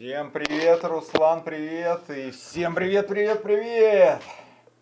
Всем 0.00 0.30
привет, 0.30 0.82
Руслан, 0.82 1.44
привет. 1.44 2.08
И 2.08 2.30
всем 2.30 2.74
привет, 2.74 3.06
привет, 3.06 3.42
привет. 3.42 4.22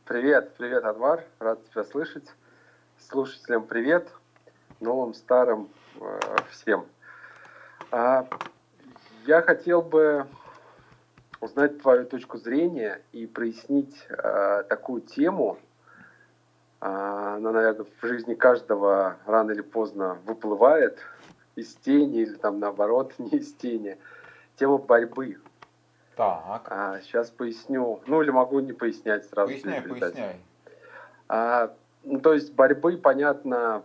Привет, 0.05 0.55
привет, 0.57 0.85
Анвар. 0.85 1.25
Рад 1.41 1.59
тебя 1.69 1.83
слышать. 1.83 2.23
Слушателям 3.09 3.67
привет. 3.67 4.09
Новым, 4.79 5.15
старым 5.15 5.71
э, 6.01 6.21
всем. 6.53 6.87
А, 7.91 8.29
я 9.27 9.43
хотел 9.43 9.83
бы 9.83 10.29
узнать 11.41 11.83
твою 11.83 12.07
точку 12.07 12.39
зрения 12.39 13.03
и 13.11 13.27
прояснить 13.27 13.97
э, 14.09 14.63
такую 14.69 15.01
тему. 15.01 15.59
Э, 16.81 17.35
она, 17.39 17.51
наверное, 17.51 17.87
в 18.01 18.07
жизни 18.07 18.35
каждого 18.35 19.17
рано 19.27 19.51
или 19.51 19.63
поздно 19.63 20.17
выплывает 20.27 21.01
из 21.57 21.75
тени 21.75 22.21
или 22.21 22.35
там 22.35 22.61
наоборот 22.61 23.15
не 23.19 23.31
из 23.31 23.53
тени. 23.53 23.99
Тема 24.59 24.79
борьбы. 24.79 25.39
Так. 26.17 26.67
А, 26.67 27.01
сейчас 27.01 27.31
поясню. 27.31 28.01
Ну 28.07 28.23
или 28.23 28.31
могу 28.31 28.59
не 28.61 28.73
пояснять 28.73 29.25
сразу. 29.27 29.53
Поясняй, 29.53 29.83
поясняй. 29.83 30.37
А, 31.29 31.73
ну, 32.03 32.21
то 32.21 32.33
есть 32.35 32.53
борьбы, 32.53 32.97
понятно, 32.97 33.85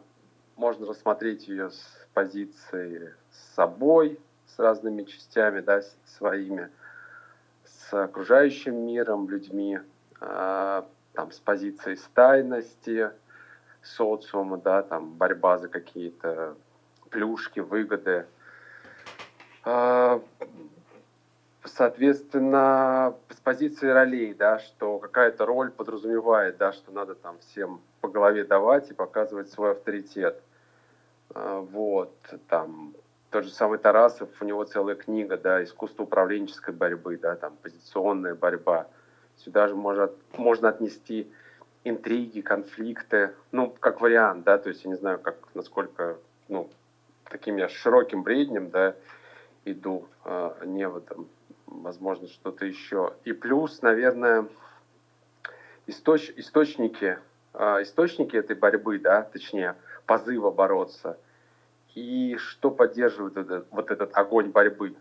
можно 0.56 0.88
рассмотреть 0.88 1.48
ее 1.48 1.70
с 1.70 2.08
позиции 2.14 3.14
с 3.32 3.56
собой, 3.56 4.20
с 4.48 4.58
разными 4.60 5.04
частями, 5.04 5.60
да, 5.60 5.82
своими, 6.06 6.70
с 7.66 7.94
окружающим 7.94 8.86
миром, 8.86 9.30
людьми, 9.30 9.80
а, 10.20 10.88
там, 11.14 11.32
с 11.32 11.40
позиции 11.40 11.96
стайности, 11.96 13.12
социума, 13.84 14.58
да, 14.58 14.82
там, 14.82 15.12
борьба 15.14 15.60
за 15.60 15.68
какие-то 15.68 16.56
плюшки, 17.10 17.60
выгоды. 17.60 18.26
А, 19.66 20.22
соответственно, 21.64 23.16
с 23.30 23.40
позиции 23.40 23.88
ролей, 23.88 24.34
да, 24.34 24.60
что 24.60 25.00
какая-то 25.00 25.46
роль 25.46 25.72
подразумевает, 25.72 26.58
да, 26.58 26.74
что 26.74 26.92
надо 26.92 27.16
там 27.16 27.38
всем 27.40 27.82
по 28.02 28.10
голове 28.10 28.44
давать 28.44 28.92
и 28.92 28.94
показывать 28.94 29.50
свой 29.50 29.72
авторитет. 29.72 30.42
А, 31.34 31.62
вот, 31.62 32.14
там, 32.50 32.94
тот 33.30 33.46
же 33.46 33.52
самый 33.52 33.80
Тарасов, 33.80 34.30
у 34.42 34.46
него 34.46 34.64
целая 34.66 34.96
книга, 34.96 35.38
да, 35.38 35.64
искусство 35.64 36.04
управленческой 36.04 36.74
борьбы, 36.74 37.18
да, 37.18 37.36
там, 37.36 37.56
позиционная 37.62 38.36
борьба. 38.36 38.88
Сюда 39.38 39.68
же 39.68 39.76
можно, 39.76 40.12
можно 40.38 40.70
отнести 40.70 41.32
интриги, 41.86 42.42
конфликты, 42.42 43.34
ну, 43.52 43.74
как 43.80 44.02
вариант, 44.02 44.44
да, 44.44 44.58
то 44.58 44.70
есть 44.70 44.84
я 44.84 44.92
не 44.92 44.98
знаю, 44.98 45.20
как, 45.20 45.36
насколько, 45.54 46.18
ну, 46.50 46.70
таким 47.30 47.58
я 47.58 47.70
широким 47.70 48.24
бреднем, 48.24 48.70
да, 48.70 48.96
иду, 49.66 50.08
а, 50.24 50.58
не 50.66 50.88
в 50.88 50.98
этом, 50.98 51.28
возможно, 51.68 52.28
что-то 52.28 52.66
еще. 52.66 53.14
И 53.24 53.34
плюс, 53.34 53.82
наверное, 53.82 54.48
источ, 55.88 56.32
источники, 56.36 57.20
а, 57.54 57.82
источники 57.82 58.36
этой 58.36 58.56
борьбы, 58.56 59.00
да, 59.00 59.24
точнее, 59.24 59.76
позыва 60.06 60.52
бороться, 60.52 61.18
и 61.96 62.36
что 62.38 62.72
поддерживает 62.72 63.38
этот, 63.38 63.68
вот 63.72 63.92
этот 63.92 64.16
огонь 64.16 64.50
борьбы. 64.50 64.96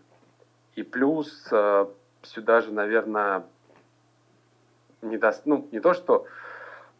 И 0.75 0.83
плюс 0.83 1.47
а, 1.51 1.91
сюда 2.21 2.61
же, 2.61 2.71
наверное, 2.71 3.45
не 5.01 5.17
даст, 5.17 5.45
ну, 5.45 5.67
не 5.71 5.79
то, 5.79 5.93
что, 5.93 6.25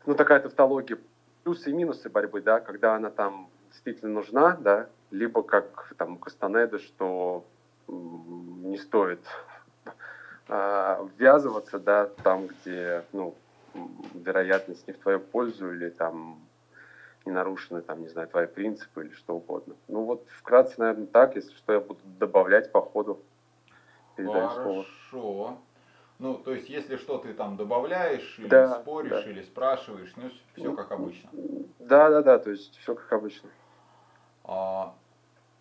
ну, 0.06 0.16
такая 0.16 0.39
тавтология, 0.41 0.97
плюсы 1.44 1.69
и 1.69 1.73
минусы 1.73 2.09
борьбы, 2.09 2.41
да, 2.41 2.59
когда 2.59 2.95
она 2.95 3.09
там 3.09 3.50
действительно 3.72 4.11
нужна, 4.11 4.58
да, 4.59 4.88
либо 5.11 5.44
как 5.44 5.94
там 5.97 6.17
Кастанеда, 6.17 6.80
что 6.80 7.45
не 7.94 8.78
стоит 8.78 9.20
а, 10.48 11.08
ввязываться, 11.18 11.80
да, 11.80 12.08
там, 12.24 12.48
где, 12.48 13.04
ну, 13.12 13.36
вероятность 14.14 14.88
не 14.88 14.94
в 14.94 15.00
твою 15.00 15.20
пользу 15.20 15.74
или 15.74 15.90
там 15.90 16.40
не 17.26 17.32
нарушены, 17.32 17.82
там, 17.82 18.02
не 18.02 18.09
знаю, 18.09 18.28
твои 18.28 18.48
принципы 18.48 19.06
или 19.06 19.14
что 19.14 19.36
угодно. 19.36 19.76
Ну 19.88 20.03
вот 20.03 20.26
вкратце, 20.38 20.76
наверное, 20.78 21.08
так, 21.08 21.36
если 21.36 21.53
что, 21.56 21.74
я 21.74 21.80
буду 21.80 22.00
добавлять 22.20 22.72
по 22.72 22.82
ходу. 22.82 23.22
Передаю 24.16 24.50
Хорошо. 24.50 24.86
Слово. 25.09 25.58
Ну, 26.20 26.36
то 26.36 26.53
есть, 26.53 26.70
если 26.70 26.98
что 26.98 27.18
ты 27.18 27.34
там 27.34 27.58
добавляешь, 27.58 28.38
или 28.38 28.48
да, 28.48 28.80
споришь, 28.80 29.12
да. 29.12 29.22
или 29.30 29.42
спрашиваешь, 29.42 30.14
ну, 30.16 30.30
все 30.56 30.70
ну, 30.70 30.76
как 30.76 30.92
обычно. 30.92 31.30
Да, 31.80 32.09
да, 32.09 32.22
да, 32.22 32.40
то 32.40 32.52
есть, 32.52 32.78
все 32.78 32.96
как 32.96 33.12
обычно. 33.12 33.50
А, 34.44 34.94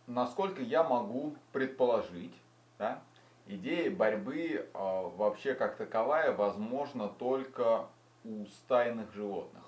насколько 0.06 0.62
я 0.62 0.82
могу 0.82 1.34
предположить, 1.52 2.34
да, 2.78 3.02
идея 3.46 3.90
борьбы 3.90 4.68
э, 4.72 5.10
вообще 5.16 5.54
как 5.54 5.76
таковая 5.76 6.32
возможна 6.32 7.08
только 7.08 7.86
у 8.24 8.46
стайных 8.46 9.12
животных. 9.12 9.62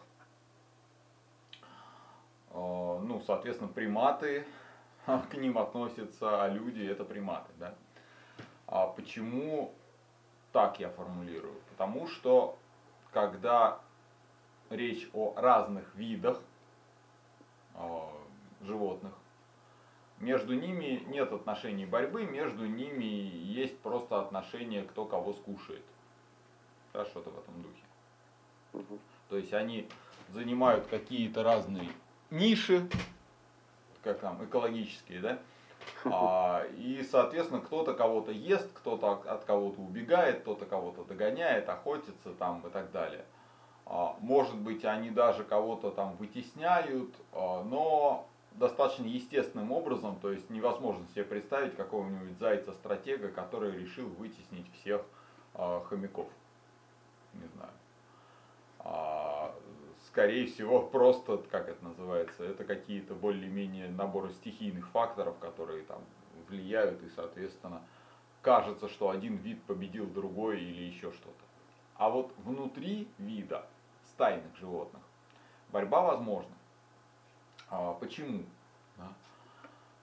Э, 2.50 3.00
ну, 3.02 3.20
соответственно, 3.26 3.70
приматы, 3.70 4.46
к 5.06 5.34
ним 5.34 5.58
относятся, 5.58 6.42
а 6.44 6.48
люди 6.48 6.84
это 6.84 7.04
приматы. 7.04 7.52
Да? 7.58 7.74
А 8.66 8.86
почему 8.86 9.72
так 10.52 10.80
я 10.80 10.88
формулирую? 10.90 11.54
Потому 11.70 12.06
что 12.06 12.56
когда 13.12 13.80
речь 14.70 15.08
о 15.12 15.34
разных 15.36 15.94
видах 15.94 16.40
э, 17.74 18.00
животных, 18.62 19.12
между 20.24 20.54
ними 20.54 21.02
нет 21.06 21.32
отношений 21.32 21.86
борьбы, 21.86 22.24
между 22.24 22.66
ними 22.66 23.04
есть 23.04 23.78
просто 23.78 24.20
отношение, 24.20 24.82
кто 24.82 25.04
кого 25.04 25.34
скушает. 25.34 25.84
Да, 26.92 27.04
что-то 27.04 27.30
в 27.30 27.38
этом 27.38 27.62
духе. 27.62 27.82
Угу. 28.72 28.98
То 29.28 29.36
есть 29.36 29.52
они 29.52 29.88
занимают 30.30 30.86
какие-то 30.86 31.42
разные 31.42 31.90
ниши, 32.30 32.88
как 34.02 34.18
там, 34.20 34.44
экологические, 34.44 35.20
да, 35.20 35.38
а, 36.04 36.64
и, 36.76 37.02
соответственно, 37.10 37.60
кто-то 37.60 37.94
кого-то 37.94 38.32
ест, 38.32 38.68
кто-то 38.72 39.12
от 39.12 39.44
кого-то 39.44 39.80
убегает, 39.80 40.40
кто-то 40.40 40.66
кого-то 40.66 41.04
догоняет, 41.04 41.68
охотится 41.68 42.30
там 42.38 42.62
и 42.66 42.70
так 42.70 42.90
далее. 42.90 43.24
А, 43.86 44.16
может 44.20 44.56
быть, 44.56 44.84
они 44.84 45.10
даже 45.10 45.44
кого-то 45.44 45.90
там 45.90 46.16
вытесняют, 46.16 47.14
а, 47.32 47.62
но 47.64 48.26
достаточно 48.54 49.04
естественным 49.04 49.72
образом, 49.72 50.18
то 50.20 50.30
есть 50.30 50.48
невозможно 50.50 51.06
себе 51.08 51.24
представить 51.24 51.76
какого-нибудь 51.76 52.38
зайца-стратега, 52.38 53.28
который 53.28 53.72
решил 53.72 54.08
вытеснить 54.08 54.66
всех 54.74 55.02
э, 55.54 55.80
хомяков. 55.88 56.28
Не 57.34 57.46
знаю. 57.48 57.72
А, 58.78 59.54
скорее 60.06 60.46
всего, 60.46 60.82
просто, 60.82 61.38
как 61.50 61.68
это 61.68 61.84
называется, 61.84 62.44
это 62.44 62.64
какие-то 62.64 63.14
более-менее 63.14 63.88
наборы 63.88 64.30
стихийных 64.30 64.88
факторов, 64.88 65.36
которые 65.38 65.82
там 65.84 66.00
влияют 66.48 67.02
и, 67.02 67.08
соответственно, 67.08 67.82
кажется, 68.42 68.88
что 68.88 69.10
один 69.10 69.36
вид 69.36 69.62
победил 69.62 70.06
другой 70.06 70.60
или 70.60 70.82
еще 70.82 71.10
что-то. 71.12 71.44
А 71.96 72.10
вот 72.10 72.32
внутри 72.38 73.08
вида 73.18 73.66
стайных 74.12 74.56
животных 74.56 75.02
борьба 75.72 76.02
возможна. 76.02 76.53
А, 77.70 77.94
почему? 77.94 78.44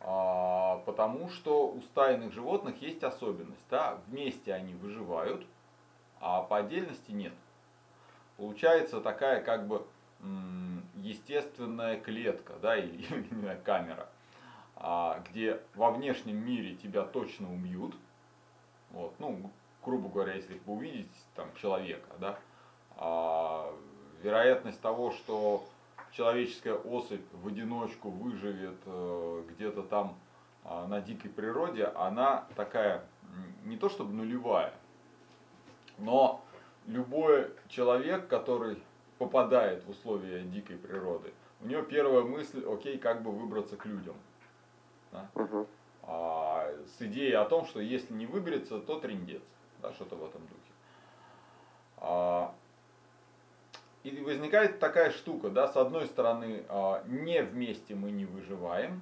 А, 0.03 0.81
потому 0.85 1.29
что 1.29 1.69
у 1.69 1.81
стайных 1.81 2.33
животных 2.33 2.81
есть 2.81 3.03
особенность. 3.03 3.63
Да? 3.69 3.99
Вместе 4.07 4.53
они 4.53 4.73
выживают, 4.73 5.45
а 6.19 6.41
по 6.41 6.57
отдельности 6.57 7.11
нет. 7.11 7.33
Получается 8.37 9.01
такая 9.01 9.41
как 9.41 9.67
бы 9.67 9.85
естественная 10.95 11.99
клетка 11.99 12.53
да, 12.61 12.75
или 12.77 13.59
камера, 13.63 14.07
а, 14.75 15.21
где 15.29 15.59
во 15.75 15.91
внешнем 15.91 16.37
мире 16.37 16.75
тебя 16.75 17.03
точно 17.03 17.51
убьют. 17.53 17.95
Вот, 18.91 19.13
ну, 19.19 19.51
грубо 19.83 20.09
говоря, 20.09 20.33
если 20.33 20.59
вы 20.65 20.73
увидите 20.73 21.09
там 21.35 21.47
человека, 21.55 22.09
да, 22.19 22.39
а, 22.97 23.73
вероятность 24.21 24.81
того, 24.81 25.11
что 25.11 25.63
человеческая 26.11 26.75
особь 26.75 27.21
в 27.33 27.47
одиночку 27.47 28.09
выживет 28.09 28.77
э, 28.85 29.43
где-то 29.49 29.83
там 29.83 30.17
э, 30.63 30.85
на 30.87 31.01
дикой 31.01 31.31
природе, 31.31 31.85
она 31.85 32.45
такая 32.55 33.03
не 33.65 33.77
то 33.77 33.89
чтобы 33.89 34.13
нулевая, 34.13 34.73
но 35.97 36.43
любой 36.87 37.51
человек, 37.69 38.27
который 38.27 38.81
попадает 39.17 39.85
в 39.85 39.89
условия 39.91 40.43
дикой 40.43 40.77
природы, 40.77 41.31
у 41.61 41.67
него 41.67 41.83
первая 41.83 42.23
мысль, 42.23 42.65
окей, 42.67 42.97
как 42.97 43.21
бы 43.21 43.31
выбраться 43.31 43.77
к 43.77 43.85
людям. 43.85 44.15
Да? 45.11 45.29
Угу. 45.35 45.67
А, 46.03 46.67
с 46.97 47.01
идеей 47.01 47.33
о 47.33 47.45
том, 47.45 47.65
что 47.65 47.79
если 47.79 48.13
не 48.13 48.25
выберется, 48.25 48.79
то 48.79 48.99
трендец. 48.99 49.43
Да, 49.81 49.93
что-то 49.93 50.15
в 50.15 50.25
этом 50.25 50.41
духе. 50.41 50.71
А, 51.97 52.53
и 54.03 54.21
возникает 54.21 54.79
такая 54.79 55.11
штука, 55.11 55.49
да, 55.49 55.67
с 55.67 55.77
одной 55.77 56.07
стороны, 56.07 56.63
а, 56.69 57.03
не 57.07 57.43
вместе 57.43 57.93
мы 57.95 58.11
не 58.11 58.25
выживаем, 58.25 59.01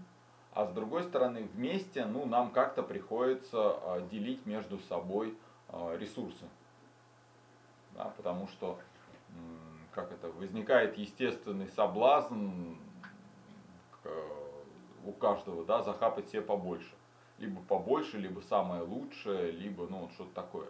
а 0.53 0.65
с 0.65 0.71
другой 0.71 1.03
стороны 1.03 1.43
вместе, 1.53 2.05
ну, 2.05 2.25
нам 2.25 2.51
как-то 2.51 2.83
приходится 2.83 3.57
а, 3.57 4.01
делить 4.11 4.45
между 4.45 4.77
собой 4.79 5.37
а, 5.69 5.95
ресурсы. 5.95 6.45
Да, 7.95 8.13
потому 8.17 8.47
что, 8.47 8.77
как 9.91 10.11
это, 10.11 10.29
возникает 10.31 10.97
естественный 10.97 11.67
соблазн 11.69 12.75
у 15.05 15.11
каждого, 15.13 15.65
да, 15.65 15.81
захапать 15.81 16.29
себе 16.29 16.41
побольше. 16.41 16.93
Либо 17.37 17.61
побольше, 17.61 18.17
либо 18.17 18.41
самое 18.41 18.83
лучшее, 18.83 19.51
либо, 19.51 19.87
ну, 19.89 19.99
вот 19.99 20.11
что-то 20.11 20.33
такое. 20.33 20.67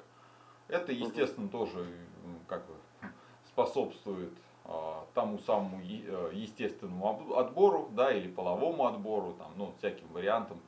Это, 0.67 0.91
естественно, 0.91 1.49
тоже, 1.49 1.85
как 2.47 2.65
бы, 2.67 2.73
способствует 3.59 4.31
а, 4.65 5.05
тому 5.13 5.39
самому 5.39 5.81
естественному 5.81 7.35
отбору, 7.35 7.89
да, 7.91 8.11
или 8.11 8.29
половому 8.29 8.87
отбору, 8.87 9.33
там, 9.33 9.51
ну, 9.57 9.73
всяким 9.79 10.07
вариантам. 10.13 10.59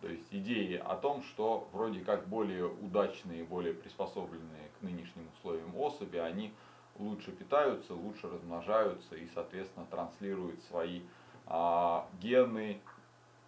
То 0.00 0.08
есть 0.08 0.26
идеи 0.30 0.76
о 0.76 0.94
том, 0.94 1.22
что 1.22 1.68
вроде 1.72 2.00
как 2.00 2.28
более 2.28 2.66
удачные, 2.66 3.44
более 3.44 3.74
приспособленные 3.74 4.68
к 4.78 4.82
нынешним 4.82 5.28
условиям 5.36 5.76
особи, 5.76 6.16
они 6.18 6.52
лучше 6.98 7.32
питаются, 7.32 7.94
лучше 7.94 8.28
размножаются 8.28 9.16
и, 9.16 9.28
соответственно, 9.34 9.86
транслируют 9.90 10.62
свои 10.62 11.02
а, 11.46 12.06
гены, 12.22 12.80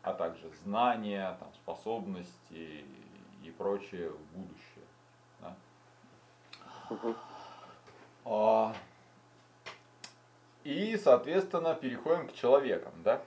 а 0.02 0.12
также 0.12 0.50
знания, 0.64 1.36
там, 1.38 1.48
способности 1.54 2.84
и 3.44 3.50
прочее 3.56 4.10
в 4.10 4.36
будущее. 4.36 4.84
Да? 5.40 5.56
Угу. 6.90 7.14
А, 8.24 8.74
и, 10.64 10.96
соответственно, 10.96 11.74
переходим 11.74 12.28
к 12.28 12.32
человекам, 12.32 12.92
да? 13.02 13.22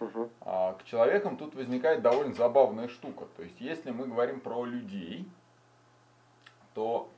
Угу. 0.00 0.30
А, 0.40 0.74
к 0.74 0.84
человекам 0.84 1.36
тут 1.36 1.54
возникает 1.54 2.02
довольно 2.02 2.34
забавная 2.34 2.88
штука. 2.88 3.26
То 3.36 3.42
есть, 3.42 3.60
если 3.60 3.90
мы 3.90 4.06
говорим 4.06 4.40
про 4.40 4.64
людей, 4.64 5.28
то 6.74 7.10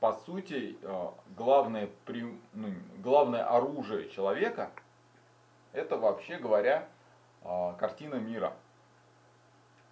по 0.00 0.12
сути 0.12 0.76
а, 0.82 1.14
главное, 1.36 1.88
ну, 2.52 2.68
главное 2.98 3.44
оружие 3.44 4.10
человека 4.10 4.70
это 5.72 5.96
вообще 5.96 6.38
говоря 6.38 6.88
а, 7.44 7.74
картина 7.74 8.16
мира. 8.16 8.54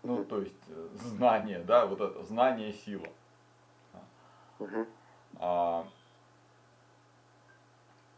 Ну, 0.02 0.25
то 0.25 0.41
есть 0.41 0.55
э, 0.69 0.88
знание, 0.94 1.61
да, 1.61 1.87
вот 1.87 2.00
это 2.00 2.23
знание 2.23 2.73
сила. 2.73 3.09
Угу. 4.61 4.87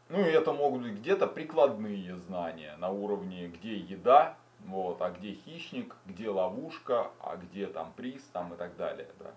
Ну 0.09 0.21
и 0.21 0.31
это 0.31 0.53
могут 0.53 0.83
быть 0.83 0.95
где-то 0.95 1.27
прикладные 1.27 2.17
знания 2.17 2.77
на 2.79 2.91
уровне, 2.91 3.49
где 3.49 3.77
еда, 3.77 4.37
вот, 4.61 5.03
а 5.03 5.11
где 5.11 5.35
хищник, 5.35 5.95
где 6.07 6.31
ловушка, 6.31 7.11
а 7.21 7.37
где 7.37 7.67
там 7.67 7.93
приз 7.95 8.23
там 8.33 8.55
и 8.55 8.57
так 8.57 8.77
далее. 8.77 9.09
Да. 9.19 9.33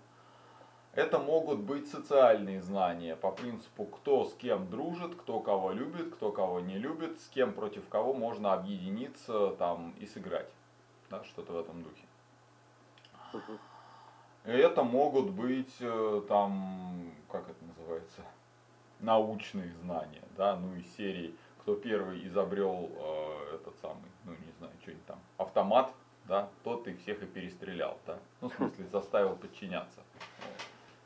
Это 0.94 1.18
могут 1.18 1.60
быть 1.60 1.88
социальные 1.88 2.60
знания 2.60 3.16
по 3.16 3.30
принципу, 3.30 3.84
кто 3.84 4.24
с 4.24 4.34
кем 4.34 4.68
дружит, 4.68 5.14
кто 5.14 5.40
кого 5.40 5.72
любит, 5.72 6.14
кто 6.14 6.32
кого 6.32 6.60
не 6.60 6.78
любит, 6.78 7.20
с 7.20 7.28
кем 7.28 7.52
против 7.52 7.88
кого 7.88 8.12
можно 8.12 8.52
объединиться 8.52 9.50
там 9.58 9.94
и 9.98 10.06
сыграть. 10.06 10.50
Да, 11.10 11.22
что-то 11.24 11.52
в 11.52 11.58
этом 11.58 11.82
духе. 11.82 12.04
Это 14.44 14.82
могут 14.82 15.30
быть 15.30 15.74
э, 15.80 16.22
там, 16.28 17.12
как 17.30 17.48
это 17.48 17.64
называется, 17.64 18.22
научные 19.02 19.72
знания, 19.82 20.22
да, 20.36 20.56
ну 20.56 20.74
из 20.76 20.96
серии, 20.96 21.34
кто 21.58 21.74
первый 21.74 22.26
изобрел 22.26 22.90
э, 22.90 23.56
этот 23.56 23.76
самый, 23.80 24.10
ну 24.24 24.32
не 24.32 24.52
знаю, 24.58 24.72
что-нибудь 24.80 25.06
там, 25.06 25.18
автомат, 25.36 25.92
да, 26.24 26.48
тот 26.64 26.86
и 26.88 26.94
всех 26.94 27.22
и 27.22 27.26
перестрелял, 27.26 27.98
да, 28.06 28.18
ну 28.40 28.48
в 28.48 28.54
смысле 28.54 28.86
заставил 28.90 29.36
подчиняться. 29.36 30.00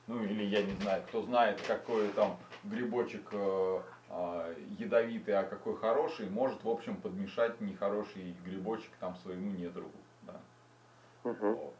Ну 0.06 0.22
или 0.22 0.44
я 0.44 0.62
не 0.62 0.72
знаю, 0.74 1.02
кто 1.08 1.22
знает, 1.22 1.60
какой 1.66 2.08
там 2.10 2.36
грибочек 2.64 3.28
э, 3.32 3.80
э, 4.10 4.54
ядовитый, 4.78 5.36
а 5.36 5.42
какой 5.42 5.76
хороший, 5.76 6.30
может 6.30 6.62
в 6.62 6.68
общем 6.68 6.96
подмешать 6.96 7.60
нехороший 7.60 8.36
грибочек 8.44 8.90
там 9.00 9.16
своему 9.16 9.50
недругу, 9.50 9.98
да, 10.22 10.40
угу. 11.24 11.54
вот, 11.54 11.74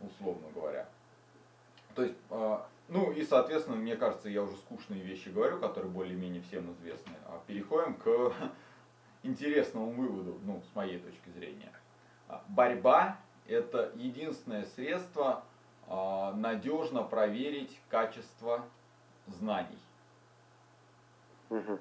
условно 0.00 0.46
говоря. 0.54 0.86
То 1.94 2.04
есть 2.04 2.18
э, 2.30 2.58
ну 2.88 3.10
и, 3.10 3.24
соответственно, 3.24 3.76
мне 3.76 3.96
кажется, 3.96 4.28
я 4.28 4.42
уже 4.42 4.56
скучные 4.56 5.02
вещи 5.02 5.28
говорю, 5.28 5.58
которые 5.58 5.90
более-менее 5.90 6.42
всем 6.42 6.72
известны. 6.72 7.12
А 7.26 7.42
переходим 7.46 7.94
к 7.94 8.32
интересному 9.22 9.90
выводу, 9.90 10.38
ну, 10.44 10.62
с 10.72 10.74
моей 10.74 10.98
точки 10.98 11.30
зрения. 11.30 11.72
Борьба– 12.48 13.16
это 13.48 13.90
единственное 13.96 14.64
средство 14.66 15.44
а, 15.88 16.32
надежно 16.34 17.02
проверить 17.02 17.76
качество 17.88 18.64
знаний. 19.26 19.78
Угу. 21.50 21.78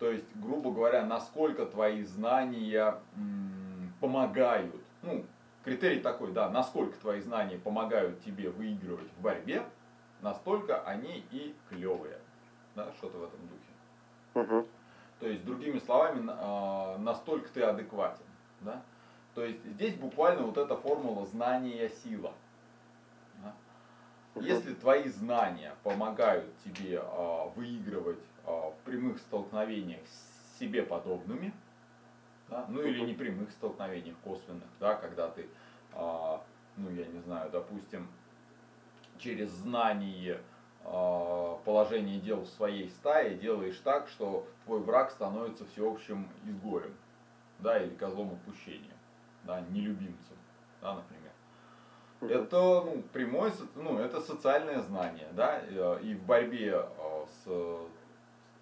То 0.00 0.10
есть, 0.10 0.26
грубо 0.36 0.72
говоря, 0.72 1.04
насколько 1.04 1.66
твои 1.66 2.02
знания 2.02 3.00
м, 3.16 3.92
помогают. 4.00 4.82
Ну, 5.02 5.24
критерий 5.64 6.00
такой, 6.00 6.32
да, 6.32 6.48
насколько 6.50 6.98
твои 6.98 7.20
знания 7.20 7.58
помогают 7.58 8.22
тебе 8.24 8.50
выигрывать 8.50 9.08
в 9.12 9.20
борьбе– 9.22 9.64
настолько 10.22 10.82
они 10.82 11.24
и 11.30 11.54
клевые. 11.68 12.18
Да, 12.74 12.92
что-то 12.98 13.18
в 13.18 13.24
этом 13.24 13.40
духе. 13.48 14.52
Угу. 14.54 14.68
То 15.20 15.26
есть, 15.26 15.44
другими 15.44 15.78
словами, 15.80 16.28
а, 16.28 16.96
настолько 16.98 17.48
ты 17.48 17.62
адекватен. 17.62 18.24
Да? 18.60 18.82
То 19.34 19.44
есть 19.44 19.64
здесь 19.64 19.94
буквально 19.94 20.42
вот 20.42 20.56
эта 20.56 20.76
формула 20.76 21.26
знания 21.26 21.88
сила. 22.04 22.32
Да? 23.42 23.54
Угу. 24.36 24.44
Если 24.44 24.74
твои 24.74 25.08
знания 25.08 25.74
помогают 25.82 26.52
тебе 26.64 27.00
а, 27.02 27.48
выигрывать 27.56 28.22
а, 28.44 28.70
в 28.70 28.76
прямых 28.84 29.18
столкновениях 29.18 30.00
с 30.06 30.58
себе 30.58 30.82
подобными, 30.82 31.52
да? 32.48 32.64
ну 32.68 32.82
или 32.82 33.00
непрямых 33.00 33.50
столкновениях 33.52 34.16
косвенных, 34.24 34.68
да, 34.80 34.94
когда 34.94 35.28
ты, 35.28 35.46
ну 35.94 36.90
я 36.90 37.06
не 37.06 37.20
знаю, 37.20 37.50
допустим, 37.50 38.08
через 39.18 39.50
знание 39.50 40.40
э, 40.84 41.56
положения 41.64 42.18
дел 42.18 42.42
в 42.42 42.48
своей 42.48 42.88
стае 42.90 43.36
делаешь 43.36 43.80
так, 43.84 44.08
что 44.08 44.46
твой 44.64 44.80
враг 44.80 45.10
становится 45.10 45.64
всеобщим 45.66 46.28
изгоем, 46.44 46.94
да, 47.58 47.82
или 47.82 47.94
козлом 47.94 48.32
отпущения, 48.32 48.94
да, 49.44 49.60
нелюбимцем, 49.60 50.36
да, 50.80 50.94
например. 50.94 51.32
Это 52.20 52.82
ну, 52.84 53.02
прямое, 53.12 53.52
ну, 53.76 53.98
это 53.98 54.20
социальное 54.20 54.80
знание, 54.82 55.28
да, 55.32 55.60
и 56.02 56.14
в 56.14 56.22
борьбе 56.24 56.74
э, 56.74 57.24
с, 57.44 57.46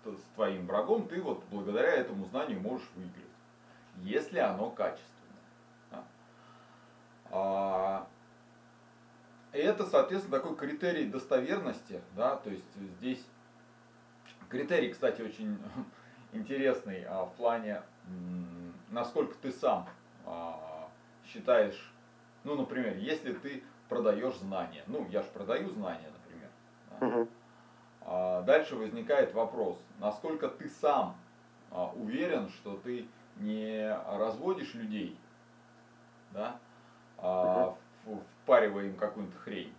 с 0.04 0.34
твоим 0.34 0.66
врагом 0.66 1.08
ты 1.08 1.22
вот 1.22 1.42
благодаря 1.50 1.92
этому 1.92 2.26
знанию 2.26 2.60
можешь 2.60 2.88
выиграть, 2.94 3.24
если 4.02 4.38
оно 4.38 4.70
качественное. 4.70 5.06
Да. 7.30 8.06
Это, 9.56 9.86
соответственно, 9.86 10.38
такой 10.38 10.54
критерий 10.54 11.06
достоверности, 11.06 12.00
да, 12.14 12.36
то 12.36 12.50
есть 12.50 12.64
здесь 12.98 13.24
критерий, 14.50 14.90
кстати, 14.92 15.22
очень 15.22 15.58
интересный 16.32 17.04
а, 17.04 17.24
в 17.24 17.32
плане, 17.34 17.82
насколько 18.90 19.34
ты 19.38 19.52
сам 19.52 19.88
а, 20.26 20.88
считаешь, 21.24 21.92
ну, 22.44 22.54
например, 22.54 22.98
если 22.98 23.32
ты 23.32 23.62
продаешь 23.88 24.34
знания, 24.36 24.82
ну, 24.88 25.06
я 25.08 25.22
же 25.22 25.28
продаю 25.30 25.70
знания, 25.70 26.10
например, 26.12 26.50
да, 26.90 27.06
угу. 27.06 27.28
а, 28.02 28.42
дальше 28.42 28.76
возникает 28.76 29.32
вопрос, 29.32 29.82
насколько 30.00 30.48
ты 30.48 30.68
сам 30.68 31.16
а, 31.70 31.92
уверен, 31.94 32.50
что 32.50 32.76
ты 32.76 33.08
не 33.36 33.90
разводишь 34.06 34.74
людей, 34.74 35.18
да, 36.32 36.58
а, 37.16 37.74
угу 38.04 38.22
впаривая 38.46 38.84
им 38.84 38.94
какую-то 38.94 39.36
хрень, 39.38 39.72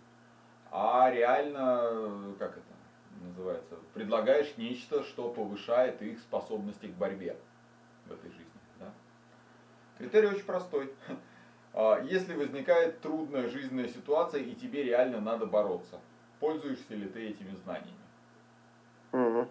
а 0.70 1.10
реально, 1.10 2.34
как 2.38 2.50
это 2.50 3.24
называется, 3.24 3.76
предлагаешь 3.94 4.52
нечто, 4.58 5.02
что 5.04 5.30
повышает 5.30 6.02
их 6.02 6.18
способности 6.18 6.86
к 6.86 6.92
борьбе 6.92 7.34
в 8.06 8.12
этой 8.12 8.30
жизни. 8.30 8.60
Да? 8.78 8.92
Критерий 9.96 10.28
очень 10.28 10.44
простой. 10.44 10.92
А, 11.72 11.98
если 12.02 12.34
возникает 12.34 13.00
трудная 13.00 13.48
жизненная 13.48 13.88
ситуация 13.88 14.42
и 14.42 14.54
тебе 14.54 14.82
реально 14.82 15.22
надо 15.22 15.46
бороться, 15.46 15.98
пользуешься 16.38 16.94
ли 16.94 17.08
ты 17.08 17.28
этими 17.28 17.54
знаниями? 17.64 17.96
Угу. 19.12 19.48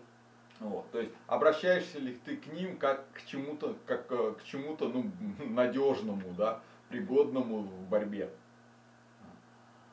Вот, 0.59 0.91
то 0.91 1.00
есть 1.00 1.12
обращаешься 1.25 1.97
ли 1.97 2.13
ты 2.24 2.38
к 2.38 2.45
ним 2.53 2.77
как 2.77 3.12
к 3.13 3.25
чему-то, 3.25 3.75
как 3.88 4.05
э, 4.12 4.36
к 4.39 4.43
чему-то 4.43 4.88
ну, 4.88 5.12
надежному, 5.45 6.33
да, 6.38 6.62
пригодному 6.89 7.62
в 7.62 7.89
борьбе. 7.89 8.29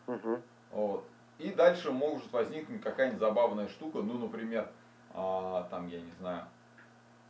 Угу. 0.07 0.43
Вот. 0.73 1.05
И 1.39 1.51
дальше 1.51 1.91
может 1.91 2.31
возникнуть 2.33 2.83
какая-нибудь 2.83 3.21
забавная 3.21 3.69
штука, 3.69 3.99
ну, 3.99 4.19
например, 4.19 4.71
а, 5.13 5.67
там, 5.71 5.89
я 5.89 6.01
не 6.01 6.11
знаю, 6.13 6.45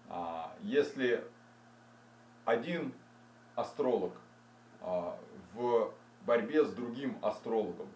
а, 0.09 0.53
если 0.63 1.25
один 2.45 2.93
астролог 3.55 4.13
а, 4.81 5.19
в 5.55 5.93
борьбе 6.27 6.65
с 6.65 6.73
другим 6.73 7.17
астрологом 7.23 7.89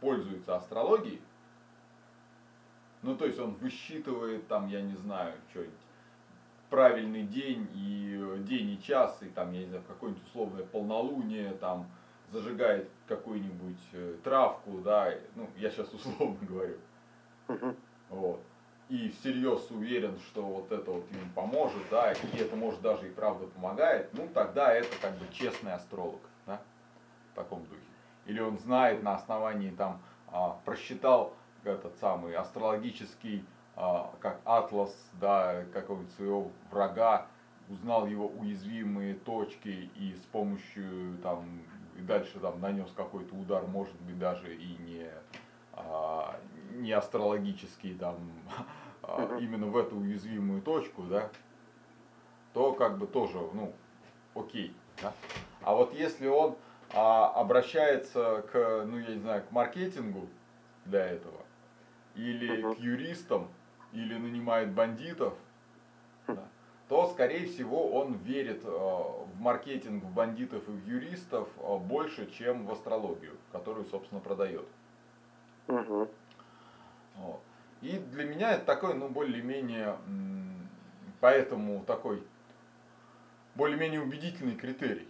пользуется 0.00 0.56
астрологией, 0.56 1.20
ну 3.02 3.16
то 3.16 3.26
есть 3.26 3.38
он 3.38 3.54
высчитывает 3.54 4.46
там, 4.48 4.68
я 4.68 4.80
не 4.80 4.94
знаю, 4.94 5.34
что-нибудь, 5.50 5.74
правильный 6.70 7.22
день 7.22 7.68
и 7.74 8.36
день 8.40 8.70
и 8.70 8.82
час, 8.82 9.18
и 9.22 9.26
там, 9.26 9.52
я 9.52 9.60
не 9.60 9.66
знаю, 9.66 9.84
какое-нибудь 9.88 10.26
условное 10.26 10.64
полнолуние, 10.64 11.52
там, 11.54 11.88
зажигает 12.32 12.88
какую-нибудь 13.06 13.80
э, 13.92 14.16
травку, 14.22 14.78
да, 14.78 15.14
ну, 15.34 15.48
я 15.56 15.70
сейчас 15.70 15.92
условно 15.92 16.36
говорю. 16.42 16.76
Вот. 18.10 18.40
И 18.88 19.10
всерьез 19.10 19.70
уверен, 19.70 20.18
что 20.28 20.42
вот 20.42 20.72
это 20.72 20.90
вот 20.90 21.10
ему 21.10 21.30
поможет, 21.34 21.82
да, 21.90 22.12
и 22.12 22.38
это 22.38 22.56
может 22.56 22.80
даже 22.80 23.08
и 23.08 23.10
правда 23.10 23.46
помогает, 23.46 24.08
ну 24.14 24.28
тогда 24.32 24.72
это 24.72 24.88
как 25.02 25.12
бы 25.18 25.26
честный 25.30 25.74
астролог, 25.74 26.20
да, 26.46 26.60
в 27.32 27.36
таком 27.36 27.64
духе. 27.64 27.82
Или 28.24 28.40
он 28.40 28.58
знает 28.58 29.02
на 29.02 29.14
основании 29.14 29.70
там, 29.70 30.00
а, 30.28 30.58
просчитал 30.64 31.34
этот 31.64 31.96
самый 31.96 32.34
астрологический, 32.34 33.44
а, 33.76 34.10
как 34.20 34.40
атлас, 34.44 34.94
да, 35.20 35.64
какого-нибудь 35.74 36.14
своего 36.14 36.50
врага, 36.70 37.26
узнал 37.68 38.06
его 38.06 38.26
уязвимые 38.26 39.14
точки 39.14 39.90
и 39.96 40.14
с 40.14 40.24
помощью 40.32 41.18
там 41.22 41.44
и 41.98 42.00
дальше 42.00 42.38
там 42.38 42.60
нанес 42.60 42.88
какой-то 42.96 43.34
удар, 43.34 43.66
может 43.66 43.94
быть 44.02 44.18
даже 44.18 44.54
и 44.54 44.76
не, 44.78 45.10
а, 45.72 46.38
не 46.74 46.92
астрологический 46.92 47.94
там, 47.94 48.16
а, 49.02 49.38
именно 49.40 49.66
в 49.66 49.76
эту 49.76 49.96
уязвимую 49.96 50.62
точку, 50.62 51.02
да, 51.02 51.28
то 52.54 52.72
как 52.72 52.98
бы 52.98 53.06
тоже, 53.06 53.38
ну, 53.52 53.74
окей. 54.34 54.74
Да? 55.02 55.12
А 55.62 55.74
вот 55.74 55.92
если 55.92 56.28
он 56.28 56.56
а, 56.94 57.28
обращается 57.32 58.42
к, 58.52 58.84
ну 58.86 58.98
я 58.98 59.14
не 59.14 59.20
знаю, 59.20 59.42
к 59.44 59.50
маркетингу 59.50 60.28
для 60.84 61.04
этого, 61.04 61.40
или 62.14 62.62
uh-huh. 62.62 62.74
к 62.74 62.78
юристам, 62.78 63.48
или 63.92 64.14
нанимает 64.14 64.72
бандитов, 64.72 65.34
то, 66.88 67.06
скорее 67.08 67.46
всего, 67.46 67.92
он 67.92 68.14
верит 68.14 68.64
э, 68.64 68.68
в 68.68 69.40
маркетинг, 69.40 70.02
в 70.04 70.12
бандитов 70.12 70.66
и 70.68 70.70
в 70.70 70.86
юристов 70.86 71.48
э, 71.58 71.76
больше, 71.78 72.30
чем 72.30 72.66
в 72.66 72.72
астрологию, 72.72 73.36
которую, 73.52 73.84
собственно, 73.86 74.20
продает. 74.20 74.66
Угу. 75.68 76.08
Вот. 77.16 77.40
И 77.82 77.98
для 77.98 78.24
меня 78.24 78.54
это 78.54 78.64
такой, 78.64 78.94
ну, 78.94 79.08
более-менее, 79.08 79.96
поэтому 81.20 81.84
такой 81.84 82.22
более-менее 83.54 84.00
убедительный 84.00 84.56
критерий. 84.56 85.08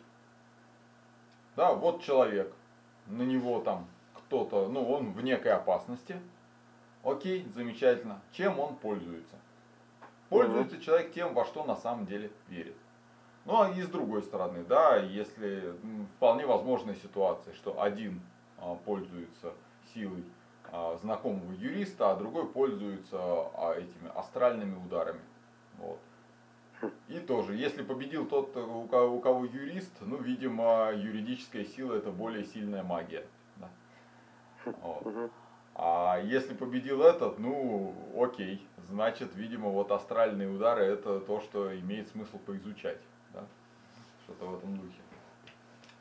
Да, 1.55 1.75
вот 1.75 2.03
человек, 2.03 2.53
на 3.07 3.23
него 3.23 3.61
там 3.61 3.87
кто-то, 4.15 4.69
ну, 4.69 4.91
он 4.91 5.13
в 5.13 5.23
некой 5.23 5.53
опасности. 5.53 6.17
Окей, 7.05 7.47
замечательно. 7.55 8.21
Чем 8.33 8.59
он 8.59 8.75
пользуется? 8.77 9.37
Пользуется 10.29 10.77
угу. 10.77 10.85
человек 10.85 11.13
тем, 11.13 11.35
во 11.35 11.45
что 11.45 11.65
на 11.65 11.77
самом 11.77 12.07
деле 12.07 12.31
верит. 12.49 12.77
Ну, 13.45 13.63
а 13.63 13.71
и 13.71 13.83
с 13.83 13.89
другой 13.89 14.23
стороны, 14.23 14.63
да, 14.65 14.97
если 14.97 15.73
вполне 16.17 16.45
возможная 16.45 16.97
ситуация, 16.97 17.55
что 17.55 17.81
один 17.81 18.21
а, 18.59 18.75
пользуется 18.75 19.55
силой 19.95 20.23
а, 20.71 20.99
знакомого 21.01 21.53
юриста, 21.53 22.11
а 22.11 22.17
другой 22.17 22.47
пользуется 22.47 23.17
а, 23.19 23.75
этими 23.75 24.11
астральными 24.15 24.77
ударами. 24.77 25.21
Вот. 25.79 25.99
И 27.09 27.19
тоже, 27.21 27.57
если 27.57 27.83
победил 27.83 28.27
тот, 28.27 28.55
у 28.57 28.87
кого, 28.87 29.17
у 29.17 29.21
кого 29.21 29.45
юрист, 29.47 29.93
ну, 30.01 30.19
видимо, 30.19 30.93
юридическая 30.95 31.65
сила 31.65 31.95
это 31.95 32.11
более 32.11 32.45
сильная 32.45 32.83
магия. 32.83 33.25
Да? 33.57 33.69
Вот. 34.83 35.31
А 35.75 36.21
если 36.23 36.55
победил 36.55 37.03
этот, 37.03 37.39
ну, 37.39 37.95
окей, 38.17 38.67
значит, 38.89 39.35
видимо, 39.35 39.69
вот 39.71 39.91
астральные 39.93 40.49
удары 40.49 40.85
это 40.85 41.21
то, 41.21 41.41
что 41.41 41.79
имеет 41.79 42.09
смысл 42.09 42.39
поизучать. 42.39 42.99
Да? 43.33 43.45
Что-то 44.25 44.47
в 44.47 44.59
этом 44.59 44.77
духе. 44.77 45.01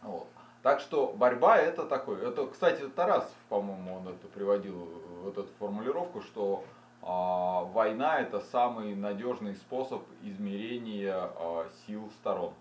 Вот. 0.01 0.27
Так 0.63 0.79
что 0.79 1.13
борьба 1.13 1.58
это 1.58 1.86
такой. 1.86 2.22
Это, 2.22 2.48
кстати, 2.48 2.88
Тарас, 2.89 3.32
по-моему, 3.50 3.98
он 3.98 4.08
это 4.10 4.27
приводил, 4.27 4.89
вот 5.24 5.38
эту 5.38 5.50
формулировку, 5.60 6.22
что 6.22 6.65
а, 7.01 7.63
война 7.63 8.20
это 8.20 8.39
самый 8.39 8.96
надежный 8.96 9.56
способ 9.56 10.03
измерения 10.24 11.13
а, 11.15 11.70
сил 11.86 12.10
сторон. 12.20 12.53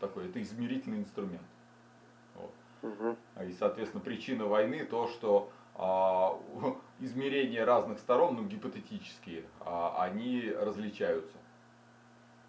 Такой, 0.00 0.28
это 0.28 0.42
измерительный 0.42 0.98
инструмент. 0.98 1.42
Угу. 2.82 3.16
И, 3.46 3.52
соответственно, 3.52 4.02
причина 4.02 4.46
войны 4.46 4.84
то, 4.84 5.06
что 5.08 5.50
измерения 7.00 7.64
разных 7.64 7.98
сторон, 7.98 8.36
ну, 8.36 8.44
гипотетические, 8.44 9.44
а, 9.60 9.96
они 10.02 10.50
различаются. 10.50 11.36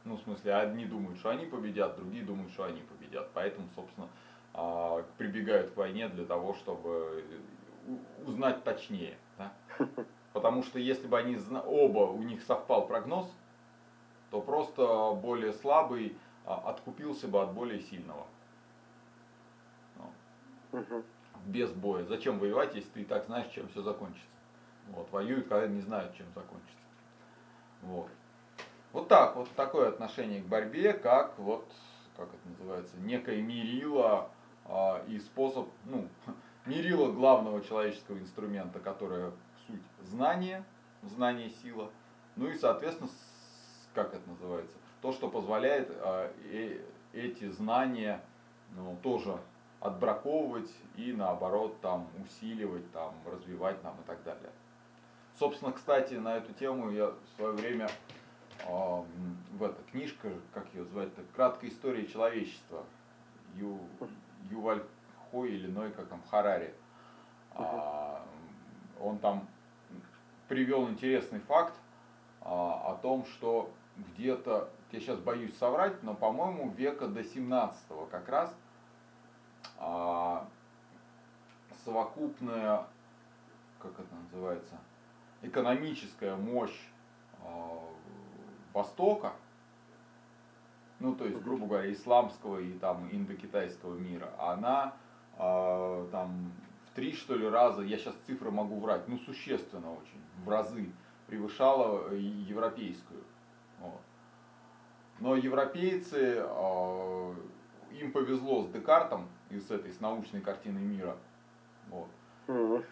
Ну, 0.06 0.18
в 0.18 0.22
смысле, 0.22 0.56
одни 0.56 0.86
думают, 0.86 1.18
что 1.20 1.30
они 1.30 1.46
победят, 1.46 1.96
другие 1.96 2.24
думают, 2.24 2.52
что 2.52 2.66
они 2.66 2.82
победят. 2.82 3.30
Поэтому, 3.34 3.68
собственно, 3.76 4.10
а, 4.54 5.04
прибегают 5.18 5.72
к 5.72 5.78
войне 5.78 6.10
для 6.10 6.26
того, 6.26 6.54
чтобы 6.56 7.24
узнать 8.26 8.64
точнее. 8.64 9.18
Да? 9.38 9.54
Потому 10.34 10.64
что 10.64 10.80
если 10.80 11.08
бы 11.08 11.18
они 11.18 11.38
оба, 11.66 12.12
у 12.12 12.22
них 12.22 12.44
совпал 12.44 12.88
прогноз, 12.88 13.32
то 14.32 14.42
просто 14.42 15.14
более 15.14 15.54
слабый 15.54 16.18
а, 16.46 16.56
откупился 16.70 17.28
бы 17.28 17.42
от 17.42 17.54
более 17.54 17.80
сильного. 17.80 18.26
Угу. 20.74 21.04
Без 21.46 21.72
боя. 21.72 22.06
Зачем 22.06 22.40
воевать, 22.40 22.76
если 22.76 22.90
ты 22.90 23.02
и 23.02 23.06
так 23.06 23.26
знаешь, 23.26 23.52
чем 23.54 23.68
все 23.70 23.82
закончится? 23.82 24.28
Вот, 24.90 25.10
воюют, 25.12 25.48
когда 25.48 25.68
не 25.68 25.82
знают, 25.82 26.16
чем 26.16 26.26
закончится. 26.34 26.72
Вот. 27.82 28.10
Вот 28.92 29.08
так, 29.08 29.36
вот 29.36 29.50
такое 29.56 29.90
отношение 29.90 30.42
к 30.42 30.46
борьбе, 30.46 30.94
как 30.94 31.38
вот, 31.40 31.66
как 32.16 32.28
это 32.28 32.50
называется, 32.50 32.96
некое 32.98 33.42
мерило 33.42 34.30
а, 34.66 35.04
и 35.08 35.20
способ, 35.20 35.68
ну, 35.86 36.08
мерило 36.66 37.12
главного 37.12 37.62
человеческого 37.64 38.20
инструмента, 38.20 38.80
которое 38.80 39.32
суть 39.68 39.82
знание, 40.04 40.64
знание 41.02 41.50
сила, 41.62 41.90
ну 42.36 42.48
и, 42.48 42.56
соответственно, 42.56 43.10
как 43.94 44.14
это 44.14 44.30
называется, 44.30 44.76
то, 45.02 45.12
что 45.12 45.30
позволяет 45.30 45.90
а, 45.90 46.32
э, 46.52 46.80
эти 47.14 47.50
знания 47.50 48.22
ну, 48.76 48.98
тоже 49.02 49.38
отбраковывать 49.84 50.72
и 50.96 51.12
наоборот 51.12 51.80
там 51.82 52.08
усиливать, 52.24 52.90
там, 52.94 53.14
развивать 53.30 53.84
нам 53.84 53.94
и 54.00 54.04
так 54.08 54.24
далее. 54.24 54.50
Собственно, 55.38 55.74
кстати, 55.74 56.14
на 56.14 56.38
эту 56.38 56.54
тему 56.54 56.90
я 56.90 57.08
в 57.08 57.36
свое 57.36 57.52
время 57.52 57.90
э, 58.66 59.04
в 59.52 59.62
эта 59.62 59.84
книжка, 59.92 60.30
как 60.54 60.74
ее 60.74 60.86
звать, 60.86 61.10
краткая 61.36 61.70
история 61.70 62.08
человечества, 62.08 62.86
Ю, 63.56 63.78
Юваль 64.50 64.82
Хой 65.30 65.52
или 65.52 65.68
Ной, 65.68 65.92
как 65.92 66.08
там, 66.08 66.22
Харари. 66.32 66.74
А, 67.56 68.24
он 69.02 69.18
там 69.18 69.46
привел 70.48 70.88
интересный 70.88 71.40
факт 71.42 71.74
а, 72.42 72.94
о 72.94 72.96
том, 73.02 73.26
что 73.26 73.70
где-то, 73.98 74.70
я 74.92 75.00
сейчас 75.02 75.20
боюсь 75.20 75.56
соврать, 75.58 76.02
но, 76.04 76.14
по-моему, 76.14 76.70
века 76.70 77.08
до 77.08 77.24
17 77.24 77.84
как 78.10 78.30
раз 78.30 78.56
совокупная, 81.84 82.86
как 83.80 83.92
это 84.00 84.16
называется, 84.24 84.78
экономическая 85.42 86.36
мощь 86.36 86.88
а, 87.44 87.80
Востока, 88.74 89.34
ну 91.00 91.16
то 91.16 91.26
есть, 91.26 91.42
грубо 91.44 91.68
говоря, 91.68 91.92
исламского 91.92 92.60
и 92.60 92.74
там 92.80 93.10
индокитайского 93.12 93.96
мира, 93.96 94.32
она 94.40 94.94
э, 95.38 96.08
там 96.12 96.52
в 96.88 96.96
три 96.96 97.14
что 97.14 97.36
ли 97.36 97.48
раза, 97.48 97.82
я 97.82 97.98
сейчас 97.98 98.16
цифры 98.26 98.52
могу 98.52 98.80
врать, 98.80 99.08
ну 99.08 99.18
существенно 99.20 99.92
очень, 99.92 100.22
в 100.46 100.50
разы 100.50 100.90
превышала 101.28 102.14
европейскую. 102.14 103.22
Вот. 103.80 104.02
Но 105.20 105.36
европейцы, 105.36 106.38
э, 106.38 107.34
им 107.92 108.12
повезло 108.12 108.64
с 108.64 108.70
Декартом, 108.70 109.28
и 109.50 109.60
с 109.60 109.72
этой, 109.72 109.92
с 109.92 110.00
научной 110.00 110.42
картиной 110.42 110.82
мира. 110.82 111.16
Вот. 111.90 112.08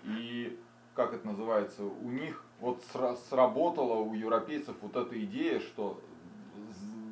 И 0.03 0.60
как 0.96 1.13
это 1.13 1.25
называется, 1.25 1.84
у 1.84 2.10
них 2.10 2.43
вот 2.60 2.84
сработала 3.29 3.96
у 3.96 4.13
европейцев 4.13 4.75
вот 4.81 4.96
эта 4.96 5.24
идея, 5.25 5.60
что 5.60 6.00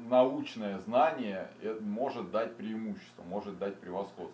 научное 0.09 0.79
знание 0.79 1.49
может 1.81 2.31
дать 2.31 2.55
преимущество, 2.55 3.23
может 3.23 3.57
дать 3.57 3.77
превосходство. 3.79 4.33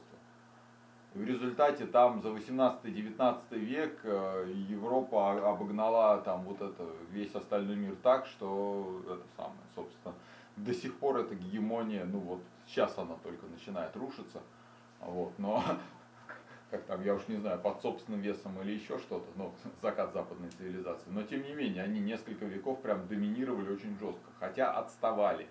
В 1.13 1.23
результате 1.23 1.85
там 1.85 2.21
за 2.21 2.29
18-19 2.29 3.57
век 3.57 4.01
э, 4.03 4.51
Европа 4.67 5.49
обогнала 5.49 6.17
там 6.17 6.43
вот 6.43 6.61
это, 6.61 6.85
весь 7.11 7.33
остальной 7.33 7.77
мир 7.77 7.95
так, 8.03 8.25
что 8.25 9.01
это 9.05 9.23
самое, 9.37 9.61
собственно, 9.75 10.13
до 10.57 10.73
сих 10.73 10.97
пор 10.97 11.19
эта 11.19 11.33
гегемония, 11.35 12.03
ну 12.03 12.19
вот 12.19 12.41
сейчас 12.67 12.97
она 12.97 13.15
только 13.23 13.45
начинает 13.45 13.95
рушиться, 13.95 14.41
вот, 15.01 15.33
но 15.37 15.63
как 16.71 16.83
там, 16.83 17.03
я 17.03 17.15
уж 17.15 17.27
не 17.27 17.37
знаю, 17.37 17.59
под 17.59 17.81
собственным 17.81 18.21
весом 18.21 18.59
или 18.61 18.73
еще 18.73 18.97
что-то, 18.99 19.27
ну, 19.35 19.53
закат 19.81 20.13
западной 20.13 20.49
цивилизации. 20.51 21.09
Но 21.09 21.23
тем 21.23 21.43
не 21.43 21.53
менее, 21.53 21.83
они 21.83 21.99
несколько 21.99 22.45
веков 22.45 22.81
прям 22.81 23.07
доминировали 23.07 23.71
очень 23.71 23.97
жестко, 23.99 24.29
хотя 24.39 24.71
отставали. 24.71 25.47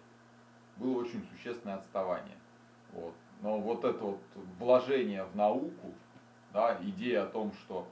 Было 0.76 1.00
очень 1.00 1.24
существенное 1.30 1.76
отставание. 1.76 2.36
Вот. 2.92 3.14
Но 3.40 3.60
вот 3.60 3.84
это 3.84 4.02
вот 4.02 4.20
вложение 4.58 5.24
в 5.24 5.36
науку, 5.36 5.94
да, 6.52 6.78
идея 6.82 7.24
о 7.24 7.26
том, 7.26 7.52
что 7.52 7.86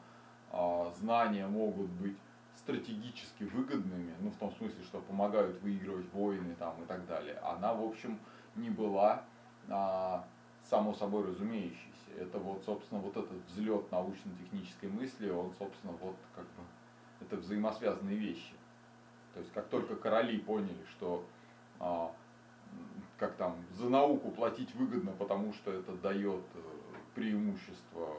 э, 0.52 0.92
знания 0.98 1.46
могут 1.46 1.88
быть 1.90 2.16
стратегически 2.56 3.44
выгодными, 3.44 4.14
ну 4.20 4.30
в 4.30 4.36
том 4.36 4.52
смысле, 4.52 4.82
что 4.84 5.00
помогают 5.00 5.60
выигрывать 5.62 6.12
войны 6.12 6.54
там 6.58 6.80
и 6.82 6.86
так 6.86 7.06
далее, 7.06 7.38
она 7.38 7.74
в 7.74 7.82
общем 7.82 8.18
не 8.54 8.70
была 8.70 9.24
а, 9.68 10.24
само 10.72 10.94
собой 10.94 11.26
разумеющейся. 11.26 12.08
Это 12.18 12.38
вот, 12.38 12.62
собственно, 12.64 12.98
вот 13.02 13.14
этот 13.14 13.44
взлет 13.48 13.92
научно-технической 13.92 14.88
мысли, 14.88 15.28
он, 15.28 15.52
собственно, 15.58 15.92
вот 16.00 16.16
как 16.34 16.44
бы, 16.44 16.62
это 17.20 17.36
взаимосвязанные 17.36 18.16
вещи. 18.16 18.54
То 19.34 19.40
есть, 19.40 19.52
как 19.52 19.68
только 19.68 19.96
короли 19.96 20.38
поняли, 20.38 20.82
что 20.92 21.24
а, 21.78 22.10
как 23.18 23.34
там, 23.34 23.56
за 23.72 23.90
науку 23.90 24.30
платить 24.30 24.74
выгодно, 24.74 25.12
потому 25.12 25.52
что 25.52 25.70
это 25.70 25.92
дает 25.92 26.44
э, 26.54 26.60
преимущество 27.14 28.16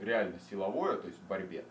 реально 0.00 0.40
силовое, 0.50 0.96
то 0.96 1.06
есть 1.06 1.20
в 1.20 1.28
борьбе, 1.28 1.64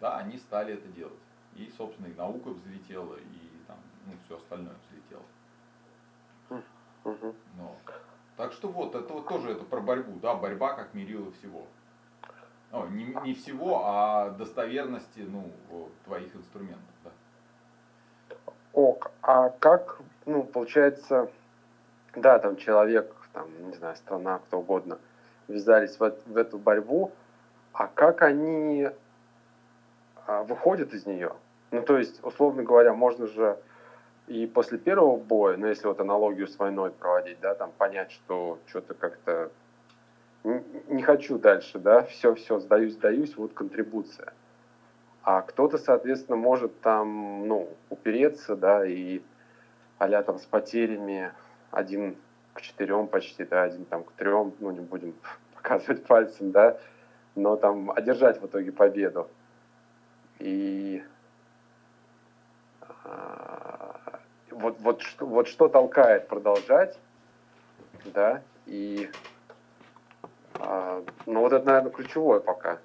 да, 0.00 0.16
они 0.16 0.38
стали 0.38 0.72
это 0.72 0.88
делать. 0.88 1.20
И, 1.54 1.70
собственно, 1.76 2.06
и 2.06 2.14
наука 2.14 2.48
взлетела, 2.48 3.16
и 3.16 3.66
там, 3.66 3.76
ну, 4.06 4.14
все 4.24 4.38
остальное 4.38 4.76
взлетело. 4.88 5.24
Но. 7.58 7.76
Так 8.40 8.54
что 8.54 8.68
вот, 8.68 8.94
это 8.94 9.12
вот 9.12 9.28
тоже 9.28 9.50
это 9.50 9.64
про 9.64 9.80
борьбу, 9.80 10.18
да, 10.18 10.34
борьба 10.34 10.72
как 10.72 10.94
мерило 10.94 11.30
всего. 11.32 11.66
О, 12.72 12.86
не, 12.86 13.14
не 13.22 13.34
всего, 13.34 13.82
а 13.84 14.30
достоверности, 14.30 15.20
ну, 15.28 15.52
твоих 16.06 16.34
инструментов, 16.34 16.94
да. 17.04 17.10
Ок, 18.72 19.10
а 19.20 19.50
как, 19.50 19.98
ну, 20.24 20.42
получается, 20.42 21.30
да, 22.16 22.38
там 22.38 22.56
человек, 22.56 23.14
там, 23.34 23.46
не 23.68 23.74
знаю, 23.74 23.94
страна, 23.96 24.38
кто 24.38 24.60
угодно, 24.60 24.96
ввязались 25.46 26.00
в, 26.00 26.10
в 26.24 26.36
эту 26.38 26.56
борьбу, 26.56 27.12
а 27.74 27.88
как 27.88 28.22
они 28.22 28.88
а, 30.26 30.44
выходят 30.44 30.94
из 30.94 31.04
нее? 31.04 31.34
Ну, 31.72 31.82
то 31.82 31.98
есть, 31.98 32.24
условно 32.24 32.62
говоря, 32.62 32.94
можно 32.94 33.26
же 33.26 33.58
и 34.30 34.46
после 34.46 34.78
первого 34.78 35.16
боя, 35.16 35.56
ну, 35.56 35.66
если 35.66 35.88
вот 35.88 35.98
аналогию 35.98 36.46
с 36.46 36.56
войной 36.56 36.92
проводить, 36.92 37.40
да, 37.40 37.56
там 37.56 37.72
понять, 37.76 38.12
что 38.12 38.60
что-то 38.68 38.94
как-то 38.94 39.50
не 40.44 41.02
хочу 41.02 41.36
дальше, 41.36 41.80
да, 41.80 42.04
все, 42.04 42.36
все, 42.36 42.60
сдаюсь, 42.60 42.92
сдаюсь, 42.92 43.36
вот 43.36 43.52
контрибуция. 43.54 44.32
А 45.24 45.42
кто-то, 45.42 45.78
соответственно, 45.78 46.36
может 46.36 46.80
там, 46.80 47.48
ну, 47.48 47.70
упереться, 47.88 48.54
да, 48.54 48.86
и 48.86 49.20
а 49.98 50.22
там 50.22 50.38
с 50.38 50.44
потерями 50.46 51.32
один 51.72 52.16
к 52.54 52.60
четырем 52.60 53.08
почти, 53.08 53.44
да, 53.44 53.64
один 53.64 53.84
там 53.84 54.04
к 54.04 54.12
трем, 54.12 54.54
ну, 54.60 54.70
не 54.70 54.80
будем 54.80 55.12
показывать 55.56 56.04
пальцем, 56.04 56.52
да, 56.52 56.78
но 57.34 57.56
там 57.56 57.90
одержать 57.90 58.40
в 58.40 58.46
итоге 58.46 58.70
победу. 58.70 59.28
И 60.38 61.02
а, 63.04 63.69
вот, 64.50 64.78
вот, 64.80 65.02
что, 65.02 65.26
вот 65.26 65.48
что 65.48 65.68
толкает 65.68 66.28
продолжать, 66.28 66.98
да, 68.04 68.42
и 68.66 69.10
а, 70.54 71.04
ну 71.26 71.40
вот 71.40 71.52
это, 71.52 71.64
наверное, 71.64 71.90
ключевое 71.90 72.40
пока. 72.40 72.78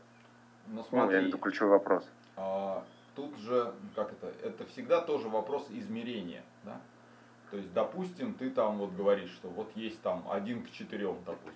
Ну, 0.68 0.78
я 0.78 0.84
смотри, 0.84 1.08
имею 1.08 1.24
в 1.24 1.28
виду 1.28 1.38
ключевой 1.38 1.72
вопрос. 1.74 2.04
А, 2.38 2.84
тут 3.16 3.38
же, 3.38 3.74
как 3.96 4.12
это, 4.12 4.32
это 4.44 4.66
всегда 4.66 5.02
тоже 5.02 5.30
вопрос 5.30 5.68
измерения, 5.70 6.44
да? 6.64 6.80
То 7.52 7.58
есть, 7.58 7.72
допустим, 7.74 8.34
ты 8.34 8.50
там 8.50 8.80
вот 8.80 8.92
говоришь, 8.94 9.32
что 9.32 9.50
вот 9.50 9.72
есть 9.76 10.02
там 10.02 10.26
один 10.30 10.64
к 10.64 10.72
четырем, 10.72 11.18
допустим. 11.26 11.54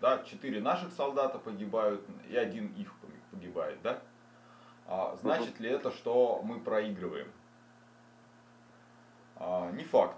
Да, 0.00 0.22
четыре 0.24 0.60
наших 0.60 0.92
солдата 0.92 1.38
погибают, 1.38 2.04
и 2.28 2.36
один 2.36 2.66
их 2.76 2.92
погибает, 3.30 3.78
да? 3.82 4.00
А, 4.86 5.16
значит 5.20 5.58
ли 5.60 5.70
это, 5.70 5.90
что 5.90 6.40
мы 6.44 6.60
проигрываем? 6.60 7.28
А, 9.36 9.70
не 9.72 9.84
факт. 9.84 10.16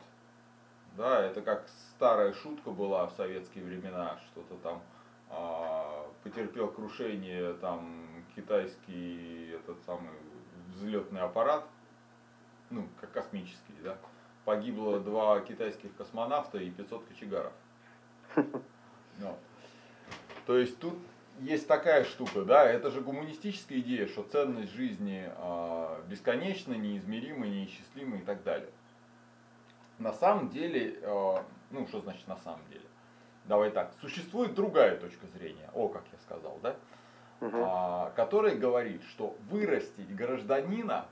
Да, 0.96 1.20
это 1.24 1.42
как 1.42 1.66
старая 1.96 2.32
шутка 2.32 2.70
была 2.70 3.06
в 3.06 3.12
советские 3.12 3.64
времена, 3.64 4.18
что-то 4.30 4.56
там 4.62 4.82
а, 5.30 6.06
потерпел 6.24 6.68
крушение 6.68 7.54
там 7.54 8.06
китайский 8.34 9.52
этот 9.52 9.76
самый 9.84 10.10
взлетный 10.74 11.20
аппарат, 11.20 11.64
ну, 12.70 12.88
как 13.00 13.12
космический, 13.12 13.74
да, 13.82 13.96
погибло 14.44 14.98
два 15.00 15.40
китайских 15.40 15.94
космонавта 15.96 16.58
и 16.58 16.70
500 16.70 17.04
кочегаров. 17.04 17.52
То 20.46 20.56
есть 20.56 20.78
тут 20.78 20.94
есть 21.40 21.68
такая 21.68 22.04
штука, 22.04 22.42
да, 22.42 22.64
это 22.64 22.90
же 22.90 23.02
гуманистическая 23.02 23.80
идея, 23.80 24.06
что 24.06 24.22
ценность 24.22 24.72
жизни 24.72 25.30
а, 25.36 26.02
бесконечна, 26.08 26.72
неизмерима, 26.72 27.46
неисчислима 27.46 28.16
и 28.16 28.22
так 28.22 28.42
далее. 28.44 28.70
На 29.98 30.12
самом 30.12 30.48
деле, 30.50 30.98
а, 31.02 31.44
ну 31.70 31.86
что 31.88 32.00
значит 32.00 32.26
на 32.28 32.36
самом 32.36 32.64
деле? 32.68 32.84
Давай 33.44 33.70
так, 33.70 33.92
существует 34.00 34.54
другая 34.54 34.96
точка 34.96 35.26
зрения, 35.28 35.70
о, 35.74 35.88
как 35.88 36.04
я 36.12 36.18
сказал, 36.18 36.58
да, 36.62 36.76
Мгм. 37.40 37.62
а, 37.64 38.10
который 38.14 38.56
говорит, 38.56 39.02
что 39.04 39.36
вырастить 39.48 40.14
гражданина 40.14 41.06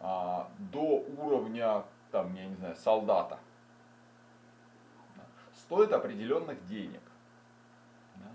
а, 0.00 0.48
до 0.58 1.04
уровня, 1.18 1.84
там, 2.10 2.34
я 2.34 2.46
не 2.46 2.54
знаю, 2.54 2.76
солдата 2.76 3.38
да, 5.16 5.22
стоит 5.54 5.92
определенных 5.92 6.64
денег. 6.66 7.02
да. 8.16 8.26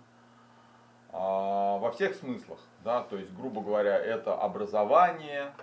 А, 1.13 1.77
во 1.77 1.91
всех 1.91 2.15
смыслах, 2.15 2.59
да, 2.83 3.03
то 3.03 3.17
есть, 3.17 3.33
грубо 3.33 3.61
говоря, 3.61 3.97
это 3.97 4.35
образование, 4.35 5.53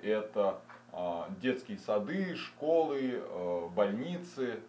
это 0.00 0.60
детские 1.40 1.78
сады, 1.78 2.36
школы, 2.36 3.22
э, 3.22 3.68
больницы, 3.74 4.60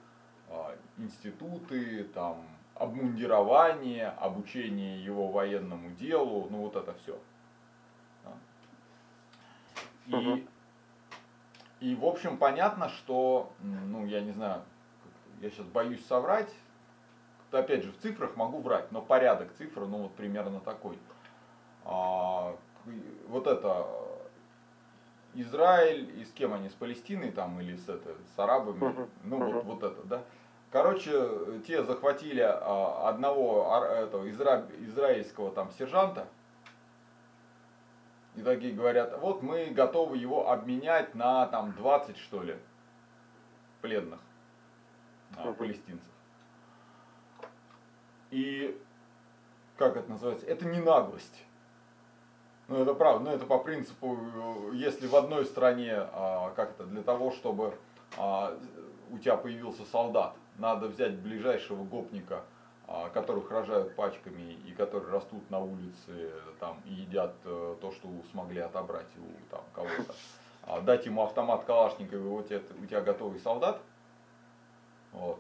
а, 0.50 0.76
институты, 0.98 2.06
там, 2.06 2.46
обмундирование, 2.76 4.10
обучение 4.10 5.04
его 5.04 5.28
военному 5.28 5.92
делу, 5.92 6.48
ну 6.50 6.60
вот 6.60 6.76
это 6.76 6.94
все. 7.04 7.20
И, 10.08 10.48
и 11.80 11.96
в 11.96 12.06
общем 12.06 12.38
понятно, 12.38 12.90
что, 12.90 13.52
ну 13.62 14.06
я 14.06 14.22
не 14.22 14.32
знаю, 14.32 14.64
я 15.42 15.50
сейчас 15.50 15.66
боюсь 15.68 16.06
соврать, 16.06 16.54
опять 17.52 17.84
же 17.84 17.92
в 17.92 17.98
цифрах 18.00 18.36
могу 18.36 18.60
врать, 18.60 18.92
но 18.92 19.02
порядок 19.02 19.54
цифр, 19.58 19.82
ну 19.82 20.04
вот 20.04 20.16
примерно 20.16 20.60
такой. 20.60 20.98
А, 21.86 22.56
вот 23.28 23.48
это 23.48 23.88
Израиль 25.36 26.20
и 26.20 26.26
с 26.26 26.32
кем 26.32 26.54
они, 26.54 26.70
с 26.70 26.74
Палестиной 26.74 27.32
там 27.32 27.60
или 27.60 27.76
с, 27.76 27.90
это, 27.90 28.16
с 28.36 28.40
арабами, 28.40 28.78
Мгм. 28.80 29.10
ну 29.24 29.38
Мгм. 29.38 29.52
вот, 29.54 29.64
вот 29.66 29.84
это, 29.84 30.04
да. 30.04 30.24
Короче, 30.72 31.62
те 31.68 31.84
захватили 31.84 32.42
а, 32.42 33.10
одного 33.10 33.72
ар- 33.72 33.92
этого 34.06 34.26
изра- 34.28 34.68
израильского 34.86 35.52
там 35.52 35.72
сержанта, 35.72 36.28
и 38.36 38.42
такие 38.42 38.74
говорят, 38.74 39.20
вот 39.20 39.44
мы 39.44 39.68
готовы 39.68 40.18
его 40.18 40.50
обменять 40.50 41.14
на 41.14 41.46
там 41.48 41.74
20 41.74 42.18
что 42.18 42.42
ли 42.42 42.58
пленных 43.82 44.20
а, 45.38 45.46
Мгм. 45.48 45.56
палестинцев. 45.56 46.08
И 48.32 48.80
как 49.78 49.96
это 49.98 50.10
называется? 50.10 50.46
Это 50.48 50.66
не 50.66 50.80
наглость. 50.80 51.44
Ну 52.68 52.82
это 52.82 52.94
правда, 52.94 53.30
ну 53.30 53.36
это 53.36 53.46
по 53.46 53.60
принципу, 53.60 54.18
если 54.74 55.08
в 55.08 55.16
одной 55.16 55.46
стране, 55.46 55.96
а, 55.96 56.52
как 56.56 56.72
это, 56.72 56.86
для 56.86 57.02
того, 57.04 57.32
чтобы 57.32 57.74
а, 58.18 58.58
у 59.12 59.18
тебя 59.18 59.36
появился 59.36 59.84
солдат, 59.86 60.34
надо 60.58 60.88
взять 60.88 61.16
ближайшего 61.16 61.84
гопника, 61.84 62.44
а, 62.88 63.10
которых 63.10 63.52
рожают 63.52 63.96
пачками 63.96 64.54
и 64.66 64.72
которые 64.72 65.12
растут 65.12 65.50
на 65.50 65.60
улице 65.60 66.32
там, 66.60 66.78
и 66.86 66.94
едят 66.94 67.34
э, 67.44 67.76
то, 67.82 67.92
что 67.92 68.08
смогли 68.32 68.62
отобрать 68.62 69.08
у 69.18 69.52
там, 69.52 69.62
кого-то, 69.74 70.14
а, 70.64 70.80
дать 70.80 71.06
ему 71.06 71.24
автомат 71.24 71.66
Калашникова, 71.66 72.20
и 72.20 72.28
вот 72.28 72.52
это, 72.52 72.74
у 72.82 72.86
тебя 72.86 73.02
готовый 73.02 73.40
солдат, 73.40 73.82
вот. 75.12 75.40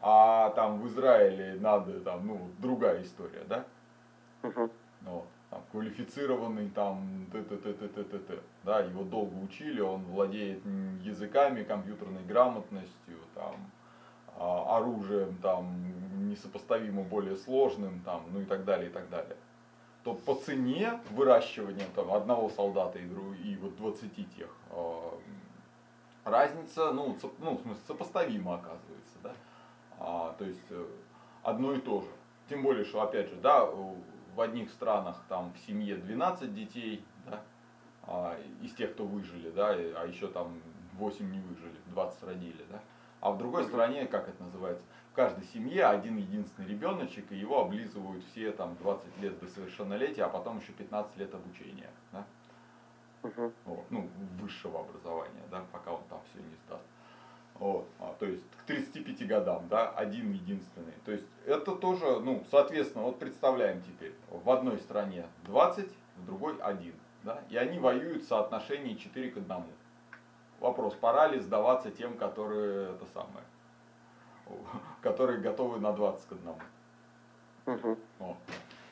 А 0.00 0.50
там 0.50 0.80
в 0.80 0.86
Израиле 0.88 1.58
надо, 1.60 2.00
там, 2.00 2.26
ну, 2.26 2.50
другая 2.58 3.02
история, 3.02 3.44
да? 3.46 3.64
Мгм. 4.42 4.70
Вот. 5.02 5.26
Там, 5.50 5.62
квалифицированный 5.70 6.68
там 6.70 7.26
т 7.32 7.42
т 7.42 7.56
т 7.56 7.72
т 7.72 7.88
т 7.88 8.04
т 8.04 8.18
т 8.18 8.38
да, 8.64 8.80
его 8.80 9.04
долго 9.04 9.34
учили, 9.36 9.80
он 9.80 10.02
владеет 10.04 10.62
языками, 11.02 11.62
компьютерной 11.62 12.24
грамотностью, 12.24 13.18
там, 13.34 13.54
а, 14.38 14.78
оружием 14.78 15.36
там 15.38 16.28
несопоставимо 16.28 17.02
более 17.02 17.36
сложным, 17.36 18.00
там, 18.00 18.24
ну 18.32 18.40
и 18.40 18.44
так 18.44 18.64
далее, 18.64 18.90
и 18.90 18.92
так 18.92 19.08
далее. 19.08 19.36
То 20.04 20.14
по 20.14 20.34
цене 20.34 21.00
выращивания 21.10 21.86
там, 21.94 22.12
одного 22.12 22.48
солдата 22.50 22.98
и, 22.98 23.04
и 23.04 23.56
вот 23.56 23.76
20 23.76 24.36
тех 24.36 24.48
э, 24.70 25.10
разница, 26.24 26.92
ну, 26.92 27.16
ну, 27.38 27.56
в 27.56 27.60
смысле, 27.62 27.82
сопоставима 27.86 28.54
оказывается, 28.54 29.16
да, 29.22 29.32
а, 29.98 30.34
то 30.38 30.44
есть 30.44 30.64
э, 30.70 30.86
одно 31.42 31.72
и 31.72 31.80
то 31.80 32.02
же. 32.02 32.08
Тем 32.48 32.62
более, 32.62 32.84
что, 32.84 33.02
опять 33.02 33.28
же, 33.28 33.36
да, 33.36 33.68
в 34.36 34.40
одних 34.40 34.70
странах 34.70 35.16
там 35.28 35.52
в 35.54 35.58
семье 35.66 35.96
12 35.96 36.54
детей, 36.54 37.02
да, 37.24 37.40
а, 38.02 38.38
из 38.62 38.72
тех, 38.74 38.92
кто 38.92 39.04
выжили, 39.04 39.50
да, 39.50 39.70
а 39.70 40.06
еще 40.06 40.28
там 40.28 40.60
8 40.98 41.30
не 41.30 41.40
выжили, 41.40 41.76
20 41.86 42.22
родили, 42.24 42.64
да. 42.70 42.80
А 43.20 43.30
в 43.30 43.38
другой 43.38 43.64
стране, 43.64 44.06
как 44.06 44.28
это 44.28 44.42
называется, 44.42 44.84
в 45.10 45.16
каждой 45.16 45.44
семье 45.44 45.86
один 45.86 46.18
единственный 46.18 46.68
ребеночек, 46.68 47.32
и 47.32 47.36
его 47.36 47.62
облизывают 47.62 48.22
все 48.26 48.52
там 48.52 48.76
20 48.76 49.18
лет 49.22 49.40
до 49.40 49.46
совершеннолетия, 49.48 50.24
а 50.24 50.28
потом 50.28 50.58
еще 50.58 50.72
15 50.72 51.16
лет 51.16 51.34
обучения, 51.34 51.90
да. 52.12 52.24
Угу. 53.22 53.52
Вот, 53.64 53.84
ну, 53.90 54.08
высшего 54.38 54.80
образования, 54.80 55.42
да, 55.50 55.64
пока 55.72 55.92
он 55.92 56.02
там 56.10 56.20
все 56.30 56.38
не 56.40 56.54
сдаст. 56.66 56.84
Вот, 57.58 57.86
а, 57.98 58.14
то 58.18 58.26
есть 58.26 58.42
к 58.58 58.66
35 58.66 59.26
годам, 59.26 59.66
да, 59.68 59.90
один 59.90 60.32
единственный. 60.32 60.92
То 61.04 61.12
есть 61.12 61.24
это 61.46 61.74
тоже, 61.74 62.20
ну, 62.20 62.44
соответственно, 62.50 63.04
вот 63.04 63.18
представляем 63.18 63.82
теперь, 63.82 64.14
в 64.30 64.50
одной 64.50 64.78
стране 64.78 65.26
20, 65.44 65.88
в 66.16 66.26
другой 66.26 66.58
один, 66.60 66.94
да, 67.22 67.42
и 67.48 67.56
они 67.56 67.78
воюют 67.78 68.24
в 68.24 68.28
соотношении 68.28 68.94
4 68.94 69.30
к 69.30 69.36
1. 69.38 69.64
Вопрос, 70.60 70.94
пора 70.94 71.28
ли 71.28 71.38
сдаваться 71.38 71.90
тем, 71.90 72.16
которые 72.16 72.90
это 72.90 73.06
самое, 73.14 73.44
которые 75.02 75.40
готовы 75.40 75.80
на 75.80 75.92
20 75.92 76.26
к 76.26 76.32
1. 76.32 77.78
Угу. 77.78 77.98
Вот. 78.18 78.36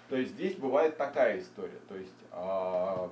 То 0.09 0.17
есть 0.17 0.33
здесь 0.33 0.57
бывает 0.57 0.97
такая 0.97 1.39
история, 1.39 1.81
то 1.89 1.97
есть 1.97 2.15
э, 2.31 3.09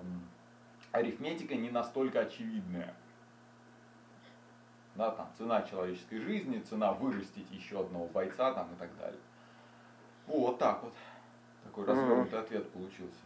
арифметика 0.93 1.55
не 1.55 1.71
настолько 1.71 2.21
очевидная 2.21 2.95
да, 4.95 5.11
там, 5.11 5.31
цена 5.39 5.63
человеческой 5.63 6.19
жизни, 6.21 6.61
цена 6.61 6.93
вырастить 6.93 7.51
еще 7.51 7.81
одного 7.81 8.07
бойца 8.07 8.53
там, 8.53 8.69
и 8.73 8.77
так 8.79 8.91
далее. 8.99 9.21
Вот 10.27 10.59
так 10.59 10.83
вот. 10.83 10.95
Такой 11.65 11.87
развернутый 11.87 12.39
mm. 12.39 12.43
ответ 12.43 12.71
получился. 12.73 13.21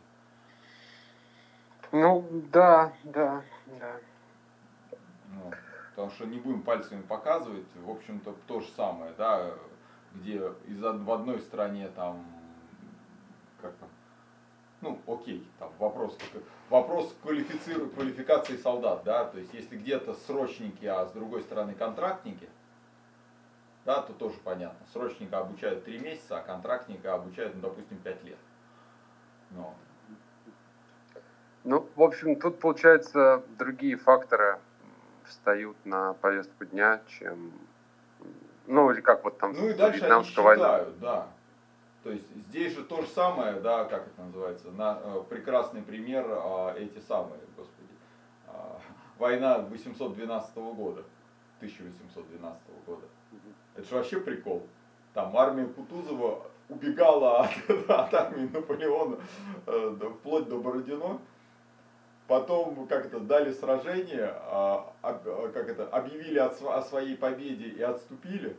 Ну, 1.93 2.27
да, 2.53 2.93
да, 3.05 3.43
да. 3.81 3.97
Ну, 5.29 5.53
потому 5.91 6.11
что 6.11 6.27
не 6.27 6.39
будем 6.39 6.63
пальцами 6.63 7.03
показывать, 7.03 7.67
в 7.75 7.91
общем-то, 7.91 8.35
то 8.47 8.61
же 8.61 8.69
самое, 8.77 9.13
да, 9.17 9.53
где 10.15 10.53
из 10.67 10.81
в 10.81 11.11
одной 11.11 11.41
стране 11.41 11.89
там, 11.89 12.25
как 13.61 13.75
там, 13.77 13.89
ну, 14.81 14.99
окей, 15.07 15.47
там 15.59 15.71
вопрос, 15.79 16.17
вопрос 16.69 17.15
квалифициру, 17.23 17.89
квалификации 17.89 18.57
солдат, 18.57 19.03
да, 19.05 19.25
то 19.25 19.39
есть 19.39 19.53
если 19.55 19.77
где-то 19.77 20.15
срочники, 20.27 20.85
а 20.85 21.07
с 21.07 21.13
другой 21.13 21.43
стороны 21.43 21.75
контрактники, 21.75 22.49
да, 23.87 24.03
то 24.03 24.13
тоже 24.13 24.35
понятно. 24.43 24.85
Срочника 24.93 25.39
обучают 25.39 25.85
3 25.85 25.99
месяца, 26.01 26.39
а 26.39 26.43
контрактника 26.43 27.15
обучают, 27.15 27.55
ну, 27.55 27.61
допустим, 27.63 27.99
5 27.99 28.25
лет. 28.25 28.39
Но. 29.53 29.75
Ну, 31.63 31.89
в 31.95 32.03
общем, 32.03 32.37
тут, 32.37 32.59
получается, 32.59 33.43
другие 33.59 33.97
факторы 33.97 34.59
встают 35.25 35.77
на 35.85 36.15
повестку 36.15 36.65
дня, 36.65 37.01
чем, 37.07 37.53
ну, 38.67 38.91
или 38.91 39.01
как 39.01 39.25
вот 39.25 39.39
там 39.39 39.53
ну, 39.53 39.69
и 39.69 39.75
дальше 39.75 40.05
они 40.05 40.25
считают, 40.25 40.61
война. 40.61 40.85
да. 41.01 41.29
То 42.07 42.13
есть 42.13 42.27
здесь 42.51 42.73
же 42.73 42.85
то 42.85 43.03
же 43.03 43.09
самое, 43.09 43.55
да, 43.59 43.85
как 43.85 44.07
это 44.07 44.23
называется, 44.23 44.71
на, 44.71 45.01
э, 45.03 45.25
прекрасный 45.29 45.83
пример 45.83 46.25
э, 46.29 46.85
эти 46.85 47.01
самые, 47.01 47.41
господи, 47.57 47.89
э, 48.47 48.51
война 49.19 49.59
812 49.59 50.55
года, 50.55 51.03
1812 51.59 52.63
года. 52.87 53.03
Это 53.75 53.89
же 53.89 53.95
вообще 53.97 54.21
прикол. 54.21 54.65
Там 55.15 55.37
армия 55.37 55.67
Кутузова 55.67 56.47
убегала 56.69 57.41
от, 57.41 57.51
от 57.91 58.15
армии 58.15 58.51
Наполеона 58.53 59.19
э, 59.67 59.99
вплоть 60.21 60.49
до 60.49 60.61
Бородино. 60.61 61.19
Потом 62.29 62.87
как 62.87 63.07
это 63.07 63.19
дали 63.19 63.53
сражение, 63.53 64.33
а, 64.33 64.93
а, 65.03 65.49
как 65.53 65.69
это 65.69 65.89
объявили 65.89 66.39
о, 66.39 66.51
о 66.51 66.83
своей 66.83 67.17
победе 67.17 67.67
и 67.67 67.83
отступили. 67.83 68.57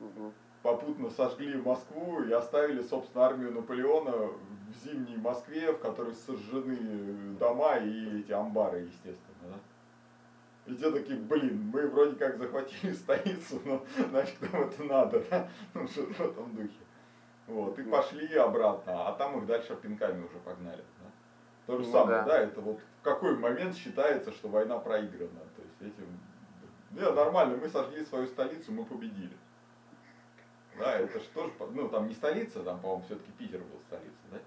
Угу 0.00 0.32
попутно 0.64 1.10
сожгли 1.10 1.58
Москву 1.58 2.22
и 2.22 2.32
оставили, 2.32 2.82
собственно, 2.82 3.26
армию 3.26 3.52
Наполеона 3.52 4.12
в 4.12 4.82
зимней 4.82 5.18
Москве, 5.18 5.70
в 5.70 5.78
которой 5.78 6.14
сожжены 6.14 7.36
дома 7.38 7.76
и 7.76 8.20
эти 8.20 8.32
амбары, 8.32 8.78
естественно. 8.80 9.42
Да? 9.42 10.72
И 10.72 10.74
те 10.74 10.90
такие, 10.90 11.18
блин, 11.18 11.70
мы 11.70 11.86
вроде 11.86 12.16
как 12.16 12.38
захватили 12.38 12.92
столицу, 12.94 13.60
но 13.66 13.84
нафиг 14.10 14.50
нам 14.50 14.62
это 14.62 14.84
надо, 14.84 15.22
да? 15.30 15.48
Ну, 15.74 15.86
что 15.86 16.04
в 16.04 16.20
этом 16.20 16.56
духе. 16.56 16.70
Вот, 17.46 17.78
и 17.78 17.82
пошли 17.82 18.34
обратно, 18.34 19.06
а 19.06 19.12
там 19.12 19.38
их 19.38 19.46
дальше 19.46 19.76
пинками 19.76 20.24
уже 20.24 20.38
погнали. 20.38 20.82
Да? 21.02 21.10
То 21.66 21.76
же 21.76 21.84
ну, 21.84 21.92
самое, 21.92 22.22
да. 22.22 22.24
да, 22.24 22.38
это 22.38 22.62
вот 22.62 22.80
в 23.00 23.02
какой 23.02 23.36
момент 23.36 23.76
считается, 23.76 24.32
что 24.32 24.48
война 24.48 24.78
проиграна. 24.78 25.40
То 25.56 25.62
есть 25.62 25.94
этим, 25.94 26.06
да, 26.92 27.12
нормально, 27.12 27.58
мы 27.58 27.68
сожгли 27.68 28.02
свою 28.06 28.26
столицу, 28.28 28.72
мы 28.72 28.86
победили. 28.86 29.36
Да, 30.78 30.98
это 30.98 31.20
же 31.20 31.26
тоже, 31.34 31.52
ну 31.72 31.88
там 31.88 32.08
не 32.08 32.14
столица, 32.14 32.62
там, 32.62 32.80
по-моему, 32.80 33.04
все-таки 33.04 33.30
Питер 33.32 33.60
был 33.60 33.80
столица, 33.86 34.18
да? 34.30 34.38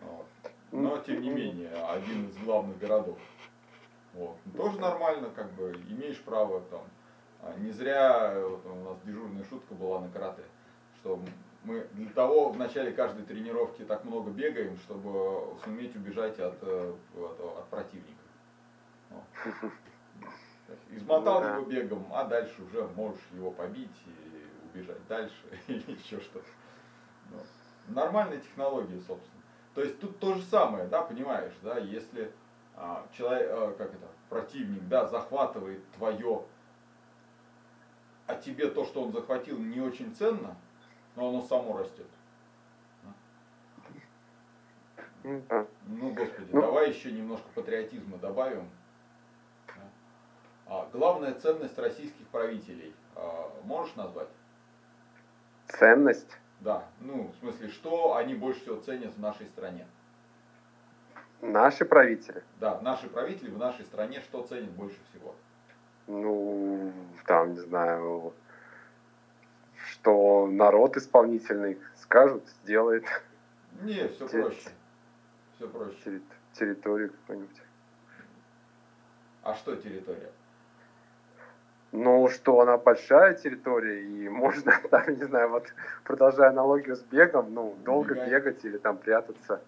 Вот. 0.00 0.26
Но, 0.70 0.98
тем 0.98 1.20
не 1.20 1.30
менее, 1.30 1.70
один 1.70 2.28
из 2.28 2.36
главных 2.38 2.78
городов. 2.78 3.18
Вот. 4.14 4.36
Тоже 4.56 4.78
нормально, 4.78 5.30
как 5.34 5.50
бы, 5.52 5.72
имеешь 5.88 6.20
право 6.20 6.60
там. 6.70 6.82
А 7.42 7.54
не 7.58 7.72
зря 7.72 8.34
вот, 8.36 8.64
у 8.66 8.84
нас 8.84 8.98
дежурная 9.04 9.44
шутка 9.44 9.74
была 9.74 10.00
на 10.00 10.08
карате, 10.10 10.42
что 11.00 11.20
мы 11.64 11.86
для 11.92 12.10
того 12.10 12.50
в 12.50 12.58
начале 12.58 12.92
каждой 12.92 13.24
тренировки 13.24 13.82
так 13.82 14.04
много 14.04 14.30
бегаем, 14.30 14.76
чтобы 14.78 15.56
суметь 15.64 15.94
убежать 15.96 16.38
от, 16.38 16.58
э, 16.62 16.94
от, 17.16 17.40
от 17.40 17.68
противника. 17.68 18.22
Вот. 19.10 19.72
Измотал 20.90 21.42
его 21.42 21.64
бегом, 21.64 22.06
а 22.12 22.24
дальше 22.24 22.62
уже 22.62 22.86
можешь 22.94 23.20
его 23.32 23.50
побить 23.50 23.90
и 24.06 24.21
бежать 24.72 25.06
дальше 25.08 25.34
или 25.68 25.92
еще 25.92 26.20
что-то. 26.20 26.48
Ну, 27.30 27.38
нормальные 27.88 28.40
технологии, 28.40 28.98
собственно. 29.06 29.42
То 29.74 29.82
есть 29.82 29.98
тут 30.00 30.18
то 30.18 30.34
же 30.34 30.42
самое, 30.42 30.86
да, 30.86 31.02
понимаешь, 31.02 31.54
да, 31.62 31.78
если 31.78 32.32
а, 32.76 33.06
человек, 33.12 33.48
а, 33.50 33.72
как 33.72 33.94
это, 33.94 34.06
противник, 34.28 34.86
да, 34.88 35.06
захватывает 35.06 35.82
твое, 35.92 36.44
а 38.26 38.34
тебе 38.34 38.68
то, 38.68 38.84
что 38.84 39.02
он 39.02 39.12
захватил, 39.12 39.58
не 39.58 39.80
очень 39.80 40.14
ценно, 40.14 40.56
но 41.16 41.28
оно 41.28 41.42
само 41.42 41.78
растет. 41.78 42.06
Ну, 45.22 46.14
господи, 46.14 46.48
ну, 46.50 46.60
давай 46.60 46.90
еще 46.90 47.12
немножко 47.12 47.46
патриотизма 47.54 48.18
добавим. 48.18 48.68
А, 50.66 50.88
главная 50.92 51.34
ценность 51.34 51.78
российских 51.78 52.26
правителей. 52.28 52.94
А, 53.14 53.52
можешь 53.64 53.94
назвать? 53.94 54.28
Ценность? 55.78 56.38
Да, 56.60 56.84
ну, 57.00 57.32
в 57.32 57.36
смысле, 57.40 57.68
что 57.68 58.16
они 58.16 58.34
больше 58.34 58.60
всего 58.60 58.76
ценят 58.76 59.14
в 59.14 59.20
нашей 59.20 59.46
стране? 59.46 59.86
Наши 61.40 61.84
правители? 61.84 62.44
Да, 62.60 62.80
наши 62.82 63.08
правители 63.08 63.50
в 63.50 63.58
нашей 63.58 63.84
стране 63.84 64.20
что 64.20 64.42
ценят 64.46 64.70
больше 64.70 64.98
всего? 65.10 65.34
Ну, 66.06 66.92
там, 67.26 67.54
не 67.54 67.60
знаю, 67.60 68.32
что 69.90 70.46
народ 70.46 70.96
исполнительный 70.96 71.78
скажут, 71.96 72.46
сделает. 72.62 73.04
Не, 73.80 74.08
все 74.08 74.28
Терри... 74.28 74.42
проще. 74.42 74.70
Все 75.56 75.68
проще. 75.68 75.96
Терри... 76.04 76.22
Территорию 76.52 77.10
какую-нибудь. 77.10 77.62
А 79.42 79.54
что 79.54 79.74
территория? 79.74 80.30
Ну, 81.92 82.26
что 82.28 82.60
она 82.60 82.78
большая 82.78 83.34
территория, 83.34 84.02
и 84.02 84.28
можно 84.30 84.72
там, 84.90 85.08
не 85.08 85.24
знаю, 85.24 85.50
вот 85.50 85.66
продолжая 86.04 86.48
аналогию 86.48 86.96
с 86.96 87.02
бегом, 87.02 87.52
ну, 87.52 87.76
долго 87.84 88.14
Бегать. 88.14 88.30
бегать 88.30 88.64
или 88.64 88.78
там 88.78 88.96
прятаться. 88.96 89.60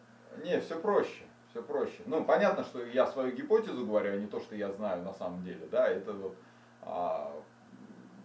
Не, 0.42 0.58
все 0.60 0.80
проще, 0.80 1.24
все 1.50 1.62
проще. 1.62 2.02
Ну, 2.06 2.24
понятно, 2.24 2.64
что 2.64 2.82
я 2.82 3.06
свою 3.06 3.32
гипотезу 3.32 3.87
говорю, 3.87 4.14
а 4.14 4.16
не 4.16 4.26
то, 4.26 4.40
что 4.40 4.56
я 4.56 4.72
знаю 4.72 5.02
на 5.02 5.12
самом 5.12 5.44
деле, 5.44 5.66
да, 5.70 5.87
это 5.87 6.12
вот 6.12 6.34
а, 6.82 7.30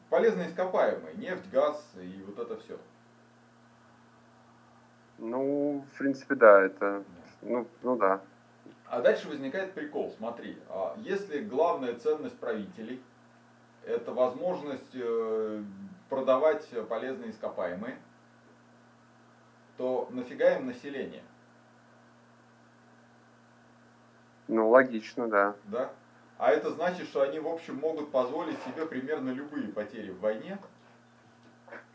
полезные 0.09 0.47
ископаемые, 0.47 1.15
нефть, 1.15 1.49
газ 1.51 1.85
и 2.01 2.23
вот 2.25 2.39
это 2.39 2.57
все. 2.61 2.77
Ну, 5.17 5.27
Ну, 5.27 5.85
в 5.93 5.97
принципе, 5.97 6.35
да, 6.35 6.61
это, 6.61 7.03
ну, 7.41 7.67
ну 7.83 7.97
да. 7.97 8.21
А 8.85 9.01
дальше 9.01 9.27
возникает 9.27 9.73
прикол, 9.73 10.13
смотри, 10.17 10.57
а 10.69 10.95
если 10.97 11.41
главная 11.41 11.95
ценность 11.95 12.37
правителей 12.39 13.03
это 13.89 14.13
возможность 14.13 14.93
э, 14.93 15.63
продавать 16.09 16.67
полезные 16.87 17.31
ископаемые, 17.31 17.97
то 19.77 20.07
нафига 20.11 20.57
им 20.57 20.67
население? 20.67 21.23
Ну, 24.47 24.69
логично, 24.69 25.27
да. 25.27 25.55
Да? 25.65 25.91
А 26.37 26.51
это 26.51 26.71
значит, 26.71 27.07
что 27.07 27.21
они, 27.21 27.39
в 27.39 27.47
общем, 27.47 27.75
могут 27.75 28.11
позволить 28.11 28.57
себе 28.63 28.85
примерно 28.85 29.31
любые 29.31 29.67
потери 29.67 30.11
в 30.11 30.19
войне. 30.19 30.57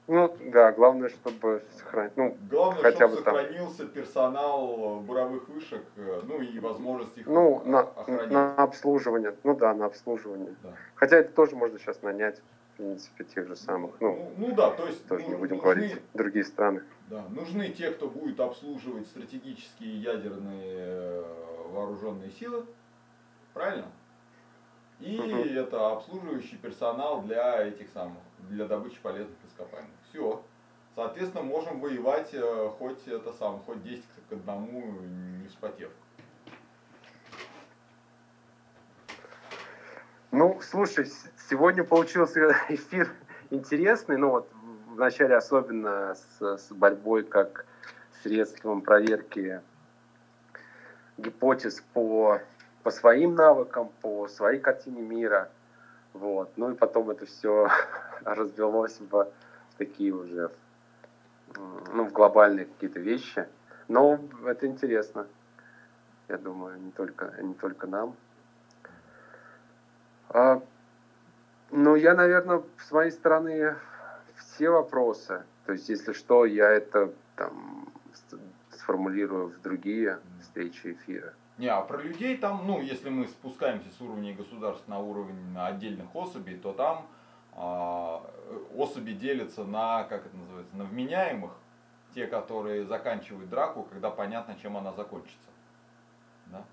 Ну, 0.07 0.37
да, 0.53 0.73
главное, 0.73 1.09
чтобы 1.09 1.63
сохранить, 1.79 2.15
ну, 2.17 2.37
Главное, 2.51 2.83
хотя 2.83 3.09
чтобы 3.09 3.17
бы 3.17 3.23
сохранился 3.23 3.79
там... 3.79 3.89
персонал 3.89 5.01
буровых 5.01 5.49
вышек, 5.49 5.83
э, 5.97 6.21
ну 6.25 6.43
и 6.43 6.59
возможность 6.59 7.17
их 7.17 7.27
ну, 7.27 7.63
на, 7.65 7.81
охранять. 7.81 8.31
на 8.31 8.55
обслуживание, 8.57 9.35
ну 9.45 9.57
да, 9.57 9.73
на 9.73 9.87
обслуживание. 9.87 10.55
Да. 10.63 10.75
Хотя 10.95 11.17
это 11.17 11.33
тоже 11.33 11.57
можно 11.57 11.79
сейчас 11.79 12.03
нанять, 12.03 12.43
в 12.75 12.77
принципе, 12.77 13.25
тех 13.25 13.47
же 13.49 13.57
самых, 13.57 13.93
ну, 14.01 14.35
ну, 14.37 14.49
ну 14.49 14.55
да, 14.55 14.73
то 14.73 14.87
есть 14.87 15.07
тоже 15.09 15.25
ну, 15.25 15.31
не 15.31 15.37
будем 15.37 15.57
нужны, 15.57 15.63
говорить 15.63 16.03
другие 16.13 16.45
страны. 16.45 16.83
Да, 17.09 17.25
нужны 17.31 17.71
те, 17.71 17.91
кто 17.91 18.07
будет 18.07 18.39
обслуживать 18.41 19.07
стратегические 19.07 20.03
ядерные 20.03 20.75
э, 20.77 21.25
вооруженные 21.73 22.31
силы, 22.31 22.67
правильно? 23.55 23.87
И 25.01 25.19
угу. 25.19 25.49
это 25.49 25.93
обслуживающий 25.93 26.59
персонал 26.59 27.23
для 27.23 27.67
этих 27.67 27.89
самых, 27.89 28.19
для 28.51 28.67
добычи 28.67 28.99
полезных 29.03 29.37
ископаемых. 29.55 29.91
Все. 30.11 30.43
Соответственно, 30.95 31.43
можем 31.43 31.81
воевать 31.81 32.31
э, 32.33 32.71
хоть 32.79 33.07
это 33.09 33.33
сам, 33.33 33.61
хоть 33.67 33.83
10 33.83 34.05
к 34.29 34.33
одному, 34.33 35.01
не 35.41 35.49
вспотев. 35.49 35.91
Ну, 40.31 40.61
слушай, 40.63 41.07
сегодня 41.49 41.85
получился 41.85 42.57
эфир 42.69 43.11
интересный, 43.51 44.17
ну 44.17 44.31
вот 44.31 44.49
вначале 44.89 45.37
особенно 45.37 46.15
с, 46.15 46.59
с 46.59 46.73
борьбой 46.73 47.25
как 47.25 47.67
средством 48.23 48.81
проверки 48.81 49.61
гипотез 51.19 51.83
по, 51.93 52.41
по 52.83 52.91
своим 52.91 53.35
навыкам, 53.35 53.91
по 54.01 54.29
своей 54.29 54.61
картине 54.61 55.03
мира. 55.03 55.51
Вот. 56.13 56.53
Ну 56.57 56.71
и 56.71 56.75
потом 56.75 57.11
это 57.11 57.27
все 57.27 57.69
развелось 58.25 58.99
в 59.01 59.29
такие 59.79 60.13
уже, 60.13 60.51
ну, 61.57 62.05
в 62.05 62.13
глобальные 62.13 62.67
какие-то 62.67 63.01
вещи. 63.01 63.47
Но 63.89 64.19
это 64.47 64.67
интересно, 64.67 65.27
я 66.29 66.39
думаю, 66.39 66.81
не 66.81 66.91
только, 66.91 67.35
не 67.43 67.55
только 67.55 67.87
нам. 67.87 68.17
А, 70.31 70.63
ну, 71.71 71.95
я, 71.95 72.15
наверное, 72.15 72.63
с 72.79 72.91
моей 72.91 73.11
стороны 73.11 73.77
все 74.37 74.71
вопросы. 74.71 75.43
То 75.67 75.73
есть, 75.73 75.89
если 75.89 76.13
что, 76.13 76.45
я 76.45 76.71
это 76.71 77.13
там 77.37 77.89
сформулирую 78.71 79.49
в 79.49 79.61
другие 79.63 80.19
встречи 80.41 80.93
эфира. 80.93 81.33
Не, 81.57 81.69
а 81.69 81.83
про 81.83 82.03
людей 82.03 82.37
там, 82.37 82.67
ну, 82.67 82.81
если 82.81 83.11
мы 83.11 83.29
спускаемся 83.29 83.89
с 83.91 84.01
уровня 84.01 84.35
государств 84.35 84.89
на 84.89 84.99
уровень 84.99 85.57
отдельных 85.57 86.15
особей, 86.15 86.57
то 86.57 86.73
там 86.73 87.07
особи 87.57 89.13
делятся 89.13 89.65
на, 89.65 90.05
как 90.05 90.27
это 90.27 90.37
называется, 90.37 90.77
на 90.77 90.85
вменяемых, 90.85 91.53
те, 92.15 92.27
которые 92.27 92.85
заканчивают 92.85 93.49
драку, 93.51 93.85
когда 93.85 94.11
понятно, 94.11 94.57
чем 94.61 94.77
она 94.77 94.93
закончится. 94.93 95.51
Да? 96.47 96.65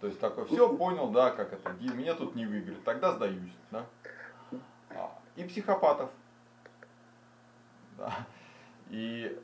То 0.00 0.06
есть 0.06 0.20
такой, 0.20 0.44
все, 0.46 0.74
понял, 0.76 1.10
да, 1.10 1.30
как 1.30 1.52
это, 1.52 1.72
меня 1.72 2.14
тут 2.14 2.34
не 2.34 2.46
выиграть, 2.46 2.82
тогда 2.84 3.12
сдаюсь. 3.12 3.52
Да? 3.70 3.84
А, 4.90 5.18
и 5.36 5.44
психопатов. 5.44 6.10
Да. 7.96 8.12
И 8.90 9.36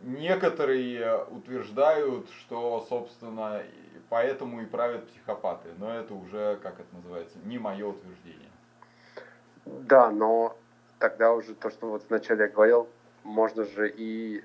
некоторые 0.00 1.24
утверждают, 1.24 2.28
что, 2.30 2.84
собственно, 2.88 3.62
поэтому 4.08 4.60
и 4.60 4.66
правят 4.66 5.08
психопаты. 5.08 5.70
Но 5.78 5.92
это 5.92 6.14
уже, 6.14 6.56
как 6.62 6.80
это 6.80 6.94
называется, 6.94 7.38
не 7.44 7.58
мое 7.58 7.86
утверждение. 7.86 8.50
Да, 9.66 10.10
но 10.10 10.56
тогда 10.98 11.32
уже 11.32 11.54
то, 11.54 11.70
что 11.70 11.90
вот 11.90 12.04
вначале 12.08 12.44
я 12.44 12.48
говорил, 12.48 12.88
можно 13.24 13.64
же 13.64 13.90
и, 13.90 14.44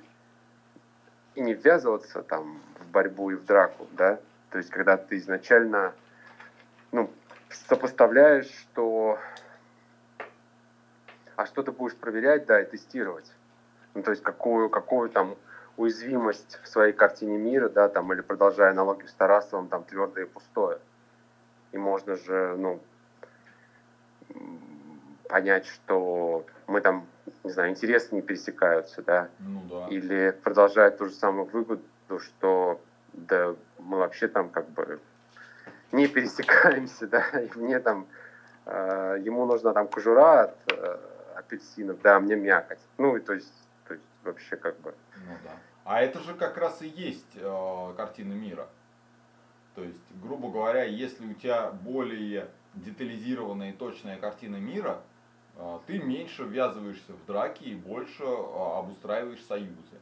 и 1.35 1.41
не 1.41 1.53
ввязываться 1.53 2.23
там 2.23 2.59
в 2.79 2.87
борьбу 2.91 3.29
и 3.29 3.35
в 3.35 3.45
драку, 3.45 3.87
да? 3.91 4.19
То 4.49 4.57
есть, 4.57 4.71
когда 4.71 4.97
ты 4.97 5.17
изначально 5.17 5.93
ну, 6.91 7.09
сопоставляешь, 7.49 8.49
что 8.49 9.19
а 11.35 11.45
что 11.45 11.63
ты 11.63 11.71
будешь 11.71 11.95
проверять, 11.95 12.45
да, 12.45 12.61
и 12.61 12.65
тестировать. 12.65 13.31
Ну, 13.93 14.03
то 14.03 14.11
есть, 14.11 14.23
какую, 14.23 14.69
какую 14.69 15.09
там 15.09 15.35
уязвимость 15.77 16.59
в 16.63 16.67
своей 16.67 16.93
картине 16.93 17.37
мира, 17.37 17.69
да, 17.69 17.89
там, 17.89 18.11
или 18.13 18.21
продолжая 18.21 18.71
аналогию 18.71 19.07
с 19.07 19.13
Тарасовым, 19.13 19.67
там, 19.67 19.83
твердое 19.83 20.25
и 20.25 20.27
пустое. 20.27 20.79
И 21.71 21.77
можно 21.77 22.15
же, 22.15 22.55
ну, 22.57 22.79
понять, 25.31 25.65
что 25.65 26.45
мы 26.67 26.81
там, 26.81 27.07
не 27.43 27.51
знаю, 27.51 27.71
интересы 27.71 28.13
не 28.13 28.21
пересекаются, 28.21 29.01
да, 29.01 29.29
ну, 29.39 29.61
да. 29.69 29.87
или 29.87 30.31
продолжает 30.43 30.97
ту 30.97 31.05
же 31.05 31.13
самую 31.13 31.45
выгоду, 31.45 31.83
что 32.19 32.81
да 33.13 33.55
мы 33.79 33.97
вообще 33.97 34.27
там 34.27 34.49
как 34.49 34.69
бы 34.69 34.99
не 35.91 36.07
пересекаемся, 36.07 37.07
да, 37.15 37.23
и 37.39 37.49
мне 37.57 37.79
там, 37.79 38.07
э, 38.65 39.21
ему 39.23 39.45
нужна 39.45 39.73
там 39.73 39.87
кожура 39.87 40.43
от 40.43 40.73
э, 40.73 40.97
апельсинов, 41.37 42.01
да, 42.01 42.17
а 42.17 42.19
мне 42.19 42.35
мякоть. 42.35 42.79
Ну, 42.97 43.15
и 43.15 43.21
то 43.21 43.33
есть, 43.33 43.53
то 43.87 43.93
есть 43.93 44.05
вообще 44.23 44.57
как 44.57 44.79
бы. 44.81 44.93
Ну 45.15 45.33
да. 45.43 45.51
А 45.85 46.01
это 46.01 46.19
же 46.19 46.33
как 46.33 46.57
раз 46.57 46.81
и 46.81 46.87
есть 46.87 47.35
э, 47.35 47.93
картина 47.97 48.33
мира. 48.33 48.67
То 49.75 49.83
есть, 49.83 50.21
грубо 50.21 50.49
говоря, 50.49 50.83
если 50.83 51.25
у 51.25 51.33
тебя 51.33 51.71
более 51.71 52.47
детализированная 52.73 53.71
и 53.71 53.73
точная 53.73 54.17
картина 54.17 54.57
мира, 54.57 55.01
ты 55.85 55.99
меньше 55.99 56.43
ввязываешься 56.43 57.13
в 57.13 57.25
драки 57.25 57.63
и 57.63 57.75
больше 57.75 58.23
а, 58.23 58.79
обустраиваешь 58.79 59.43
союзы. 59.45 59.99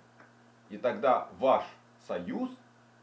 И 0.70 0.78
тогда 0.78 1.28
ваш 1.40 1.66
союз, 2.08 2.50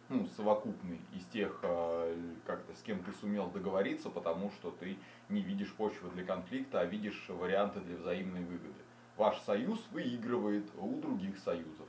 ну, 0.08 0.26
совокупный 0.36 1.00
из 1.12 1.24
тех, 1.26 1.58
а, 1.62 2.14
как-то 2.46 2.74
с 2.74 2.82
кем 2.82 3.02
ты 3.02 3.12
сумел 3.12 3.50
договориться, 3.50 4.10
потому 4.10 4.50
что 4.52 4.70
ты 4.70 4.96
не 5.28 5.42
видишь 5.42 5.72
почвы 5.74 6.10
для 6.10 6.24
конфликта, 6.24 6.80
а 6.80 6.84
видишь 6.84 7.26
варианты 7.28 7.80
для 7.80 7.96
взаимной 7.96 8.44
выгоды. 8.44 8.80
Ваш 9.16 9.38
союз 9.40 9.84
выигрывает 9.90 10.70
у 10.78 11.00
других 11.00 11.38
союзов. 11.38 11.88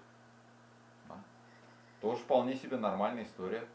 Да? 1.07 1.15
Тоже 2.01 2.17
вполне 2.21 2.55
себе 2.55 2.77
нормальная 2.77 3.23
история. 3.23 3.65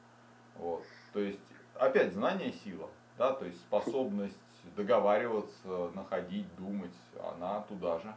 Вот. 0.56 0.84
То 1.12 1.20
есть, 1.20 1.40
опять, 1.74 2.12
знание 2.12 2.52
сила, 2.64 2.88
да, 3.18 3.32
то 3.32 3.44
есть 3.44 3.60
способность 3.60 4.36
договариваться, 4.76 5.90
находить, 5.94 6.46
думать, 6.56 6.94
она 7.36 7.60
туда 7.62 7.98
же. 7.98 8.14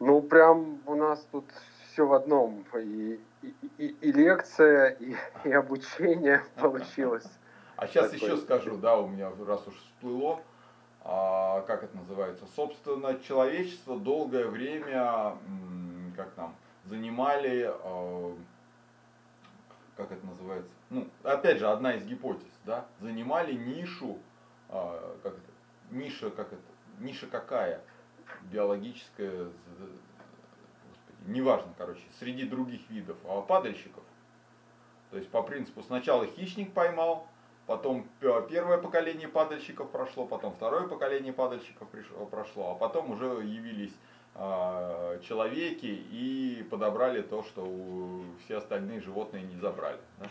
Ну, 0.00 0.20
прям 0.22 0.80
у 0.86 0.94
нас 0.94 1.26
тут 1.30 1.44
все 1.92 2.06
в 2.06 2.12
одном. 2.12 2.64
И, 2.74 3.20
и, 3.42 3.54
и, 3.78 3.86
и 4.00 4.12
лекция, 4.12 4.90
и, 4.90 5.14
и 5.44 5.52
обучение 5.52 6.42
получилось. 6.56 7.28
А 7.76 7.86
сейчас 7.86 8.10
Такой... 8.10 8.28
еще 8.28 8.36
скажу, 8.38 8.76
да, 8.76 8.98
у 8.98 9.08
меня 9.08 9.30
раз 9.46 9.66
уж 9.66 9.74
всплыло, 9.74 10.40
а, 11.04 11.62
как 11.62 11.82
это 11.82 11.96
называется, 11.96 12.44
собственно, 12.54 13.18
человечество 13.20 13.98
долгое 13.98 14.46
время, 14.46 15.36
как 16.16 16.30
там, 16.32 16.54
занимали, 16.84 17.68
а, 17.68 18.36
как 19.96 20.12
это 20.12 20.24
называется, 20.26 20.70
ну, 20.90 21.08
опять 21.24 21.58
же, 21.58 21.68
одна 21.68 21.94
из 21.94 22.04
гипотез, 22.04 22.46
да, 22.64 22.86
занимали 23.00 23.52
нишу, 23.52 24.18
а, 24.68 25.18
как 25.22 25.34
это, 25.34 25.50
ниша, 25.90 26.30
как 26.30 26.52
это, 26.52 26.62
ниша 27.00 27.26
какая, 27.26 27.80
биологическая, 28.50 29.44
господи, 30.88 31.16
неважно, 31.26 31.72
короче, 31.76 32.02
среди 32.18 32.44
других 32.44 32.88
видов 32.90 33.16
а 33.24 33.42
падальщиков. 33.42 34.02
То 35.10 35.18
есть 35.18 35.28
по 35.28 35.42
принципу 35.42 35.82
сначала 35.82 36.26
хищник 36.26 36.72
поймал, 36.72 37.26
потом 37.66 38.06
первое 38.20 38.78
поколение 38.78 39.28
падальщиков 39.28 39.90
прошло, 39.90 40.26
потом 40.26 40.54
второе 40.54 40.88
поколение 40.88 41.32
падальщиков 41.32 41.88
пришло, 41.88 42.24
прошло, 42.26 42.72
а 42.72 42.74
потом 42.74 43.10
уже 43.10 43.26
явились 43.26 43.94
э, 44.34 45.20
человеки 45.22 46.06
и 46.10 46.66
подобрали 46.70 47.20
то, 47.20 47.42
что 47.42 47.62
у, 47.62 48.24
все 48.44 48.56
остальные 48.56 49.00
животные 49.00 49.42
не 49.42 49.56
забрали. 49.56 50.00
Да? 50.18 50.26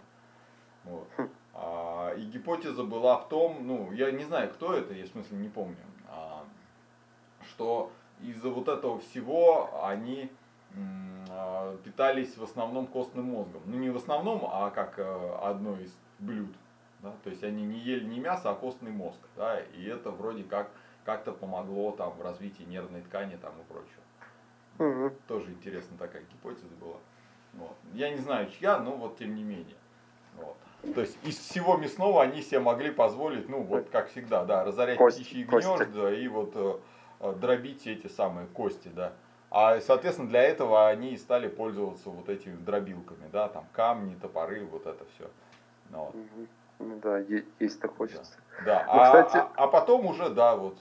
Вот. 0.86 1.08
А, 1.54 2.14
и 2.16 2.22
гипотеза 2.22 2.84
была 2.84 3.18
в 3.18 3.30
том, 3.30 3.68
ну, 3.68 3.92
я 3.92 4.12
не 4.12 4.24
знаю, 4.24 4.50
кто 4.50 4.74
это, 4.74 4.94
я 4.94 5.06
в 5.06 5.10
смысле 5.10 5.38
не 5.38 5.50
помню, 5.50 5.78
а, 6.08 6.44
что 7.48 7.92
из-за 8.22 8.50
вот 8.50 8.68
этого 8.68 9.00
всего 9.00 9.86
они 9.86 10.32
э, 10.76 11.78
питались 11.84 12.38
в 12.38 12.44
основном 12.44 12.88
костным 12.88 13.26
мозгом. 13.26 13.62
Ну 13.66 13.78
не 13.78 13.90
в 13.90 13.98
основном, 13.98 14.46
а 14.46 14.70
как 14.70 15.00
э, 15.00 15.38
одно 15.42 15.78
из 15.78 15.96
блюд. 16.20 16.54
Да? 17.00 17.14
То 17.24 17.30
есть 17.30 17.44
они 17.44 17.64
не 17.64 17.80
ели 17.80 18.06
не 18.06 18.20
мясо, 18.20 18.52
а 18.52 18.56
костный 18.56 18.92
мозг. 18.92 19.20
Да? 19.36 19.60
И 19.60 19.86
это 19.86 20.12
вроде 20.12 20.44
как 20.44 20.70
как-то 21.04 21.32
помогло 21.32 21.92
там 21.92 22.12
в 22.12 22.22
развитии 22.22 22.64
нервной 22.64 23.02
ткани 23.02 23.38
там 23.38 23.54
и 23.60 23.64
прочего. 23.64 24.04
Мгм. 24.78 25.16
Тоже 25.28 25.52
интересная 25.52 25.98
такая 25.98 26.24
гипотеза 26.24 26.76
была. 26.80 26.98
Вот. 27.54 27.76
Я 27.94 28.10
не 28.12 28.18
знаю 28.18 28.50
чья, 28.52 28.80
но 28.80 28.96
вот 28.96 29.18
тем 29.18 29.36
не 29.36 29.44
менее. 29.44 29.76
Вот. 30.36 30.58
То 30.96 31.02
есть 31.02 31.18
из 31.24 31.38
всего 31.38 31.78
мясного 31.78 32.22
они 32.24 32.42
себе 32.42 32.60
могли 32.60 32.92
позволить, 32.92 33.48
ну 33.48 33.62
вот 33.62 33.90
как 33.92 34.10
всегда, 34.10 34.44
да, 34.46 34.64
разорять 34.64 34.98
Кость- 34.98 35.18
птичьи 35.22 35.44
кости. 35.46 35.68
гнезда 35.68 36.12
и 36.14 36.28
вот 36.28 36.52
э, 36.56 36.74
э, 37.22 37.34
дробить 37.40 37.86
эти 37.88 38.08
самые 38.08 38.48
кости, 38.48 38.90
да. 38.90 39.14
А, 39.52 39.80
соответственно, 39.82 40.30
для 40.30 40.42
этого 40.44 40.88
они 40.88 41.14
и 41.14 41.18
стали 41.18 41.48
пользоваться 41.50 42.10
вот 42.10 42.30
этими 42.30 42.56
дробилками, 42.56 43.30
да, 43.32 43.48
там 43.50 43.66
камни, 43.74 44.16
топоры, 44.16 44.66
вот 44.66 44.86
это 44.88 45.04
все. 45.16 45.30
Вот. 45.92 46.16
Мгм. 46.16 46.48
Ну 46.80 47.00
да, 47.04 47.20
есть-то 47.60 47.88
хочется. 47.88 48.34
Да, 48.66 48.84
Ну, 48.88 48.94
а, 49.02 49.06
кстати- 49.24 49.38
а, 49.38 49.52
а 49.64 49.68
потом 49.68 50.06
уже, 50.08 50.30
да, 50.32 50.56
вот 50.56 50.78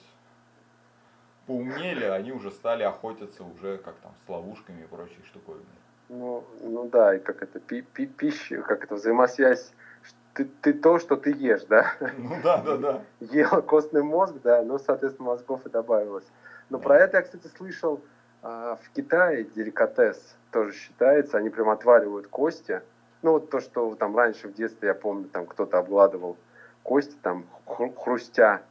поумнели, 1.47 2.05
они 2.05 2.33
уже 2.33 2.51
стали 2.51 2.83
охотиться 2.85 3.45
уже 3.45 3.79
как 3.79 3.97
там 3.97 4.13
с 4.25 4.29
ловушками 4.29 4.83
и 4.83 4.87
прочей 4.87 5.23
штуковиной. 5.27 5.65
Ну, 6.09 6.45
ну 6.63 6.89
да, 6.89 7.17
и 7.17 7.19
как 7.19 7.43
это, 7.43 7.61
пи- 7.61 7.83
пи- 7.83 8.07
пища, 8.07 8.63
как 8.63 8.85
это, 8.85 8.95
взаимосвязь. 8.95 9.73
Ты, 10.41 10.49
ты 10.63 10.73
то, 10.73 10.99
что 10.99 11.17
ты 11.19 11.33
ешь, 11.33 11.65
да? 11.69 11.93
Ну 12.17 12.41
да, 12.43 12.63
да, 12.63 12.77
да. 12.79 13.03
Ел 13.21 13.61
костный 13.61 14.03
мозг, 14.03 14.37
да, 14.43 14.63
ну, 14.63 14.79
соответственно, 14.79 15.29
мозгов 15.29 15.67
и 15.67 15.69
добавилось. 15.69 16.25
Но 16.71 16.79
Да. 16.79 16.85
про 16.85 16.99
это 16.99 17.19
я, 17.19 17.23
кстати, 17.23 17.47
слышал 17.49 18.01
а, 18.43 18.77
в 18.77 18.89
Китае, 18.95 19.45
деликатес 19.45 20.37
тоже 20.51 20.73
считается, 20.73 21.37
они 21.37 21.51
прям 21.51 21.69
отваривают 21.69 22.27
кости. 22.29 22.81
Ну, 23.21 23.33
вот 23.33 23.51
то, 23.51 23.61
что 23.61 23.95
там 23.97 24.17
раньше 24.17 24.49
в 24.49 24.55
детстве, 24.55 24.89
я 24.89 24.95
помню, 24.95 25.29
там 25.29 25.45
кто-то 25.45 25.77
обгладывал 25.77 26.39
кости, 26.85 27.17
там, 27.21 27.45
хру- 27.67 27.95
хрустя. 27.95 28.63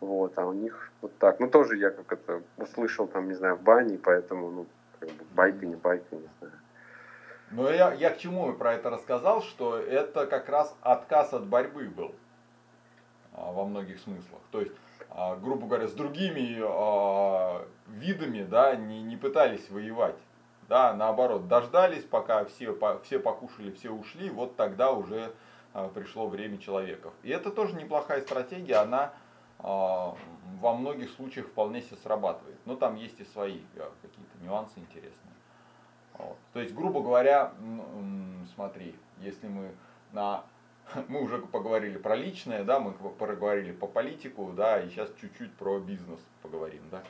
Вот, 0.00 0.36
а 0.36 0.46
у 0.46 0.52
них 0.52 0.90
вот 1.00 1.12
так. 1.18 1.38
Ну, 1.38 1.48
тоже 1.48 1.76
я 1.76 1.90
как 1.92 2.12
это 2.12 2.42
услышал, 2.56 3.06
там, 3.06 3.28
не 3.28 3.34
знаю, 3.34 3.54
в 3.54 3.62
бане, 3.62 3.98
поэтому, 4.02 4.50
ну, 4.50 4.66
как 4.98 5.10
бы 5.10 5.24
байка, 5.36 5.64
не 5.64 5.76
байка, 5.76 6.04
не 6.10 6.28
знаю. 6.40 6.54
Но 7.54 7.70
я, 7.70 7.92
я 7.94 8.10
к 8.10 8.18
чему 8.18 8.52
про 8.54 8.74
это 8.74 8.90
рассказал, 8.90 9.40
что 9.40 9.78
это 9.78 10.26
как 10.26 10.48
раз 10.48 10.74
отказ 10.82 11.32
от 11.32 11.46
борьбы 11.46 11.88
был 11.88 12.12
а, 13.32 13.52
во 13.52 13.64
многих 13.64 14.00
смыслах. 14.00 14.40
То 14.50 14.60
есть, 14.60 14.72
а, 15.10 15.36
грубо 15.36 15.68
говоря, 15.68 15.86
с 15.86 15.92
другими 15.92 16.58
а, 16.60 17.64
видами 17.86 18.42
да, 18.42 18.74
не, 18.74 19.02
не 19.02 19.16
пытались 19.16 19.70
воевать. 19.70 20.16
Да, 20.68 20.94
наоборот, 20.94 21.46
дождались, 21.46 22.02
пока 22.02 22.44
все, 22.44 22.76
все 23.04 23.20
покушали, 23.20 23.70
все 23.70 23.90
ушли, 23.90 24.30
вот 24.30 24.56
тогда 24.56 24.90
уже 24.90 25.32
пришло 25.94 26.26
время 26.26 26.58
человеков. 26.58 27.12
И 27.22 27.30
это 27.30 27.50
тоже 27.50 27.76
неплохая 27.76 28.22
стратегия, 28.22 28.76
она 28.76 29.12
во 29.58 30.74
многих 30.74 31.10
случаях 31.10 31.48
вполне 31.48 31.82
себе 31.82 31.98
срабатывает. 31.98 32.56
Но 32.64 32.76
там 32.76 32.94
есть 32.94 33.20
и 33.20 33.24
свои 33.24 33.60
какие-то 33.74 34.38
нюансы 34.42 34.78
интересные. 34.78 35.34
Вот. 36.18 36.36
То 36.52 36.60
есть, 36.60 36.74
грубо 36.74 37.02
говоря, 37.02 37.52
смотри, 38.54 38.94
если 39.20 39.48
мы 39.48 39.70
на 40.12 40.44
мы 41.08 41.22
уже 41.22 41.38
поговорили 41.38 41.98
про 41.98 42.16
личное, 42.16 42.64
да, 42.64 42.80
мы 42.80 42.92
поговорили 42.92 43.72
по 43.72 43.86
политику, 43.86 44.52
да, 44.56 44.80
и 44.80 44.88
сейчас 44.88 45.10
чуть-чуть 45.20 45.54
про 45.54 45.78
бизнес 45.78 46.20
поговорим, 46.42 46.82
да. 46.90 47.02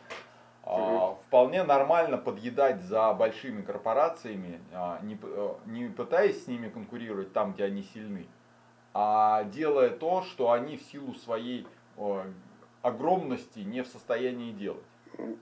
А, 0.66 1.16
вполне 1.26 1.62
нормально 1.62 2.16
подъедать 2.16 2.80
за 2.82 3.12
большими 3.12 3.60
корпорациями, 3.60 4.60
а, 4.72 4.98
не, 5.02 5.18
э, 5.20 5.54
не 5.66 5.88
пытаясь 5.88 6.44
с 6.44 6.46
ними 6.46 6.70
конкурировать 6.70 7.34
там, 7.34 7.52
где 7.52 7.64
они 7.64 7.82
сильны, 7.82 8.26
а 8.94 9.44
делая 9.44 9.90
то, 9.90 10.22
что 10.22 10.52
они 10.52 10.78
в 10.78 10.82
силу 10.82 11.12
своей 11.14 11.66
э, 11.98 12.24
огромности 12.80 13.60
не 13.60 13.82
в 13.82 13.88
состоянии 13.88 14.52
делать. 14.52 14.84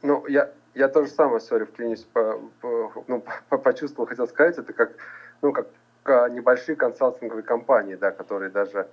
Ну, 0.03 0.27
я, 0.27 0.51
я 0.75 0.89
тоже 0.89 1.09
самое, 1.09 1.41
сори, 1.41 1.65
вклинюсь, 1.65 2.05
по, 2.05 2.41
по- 2.61 3.05
ну, 3.09 3.25
по- 3.49 3.59
почувствовал, 3.59 4.09
хотел 4.09 4.27
сказать, 4.27 4.59
это 4.59 4.73
как, 4.73 4.93
ну, 5.41 5.53
как 5.53 5.67
а, 6.05 6.29
небольшие 6.29 6.77
консалтинговые 6.77 7.43
компании, 7.43 7.95
да, 7.95 8.11
которые 8.11 8.51
даже, 8.51 8.89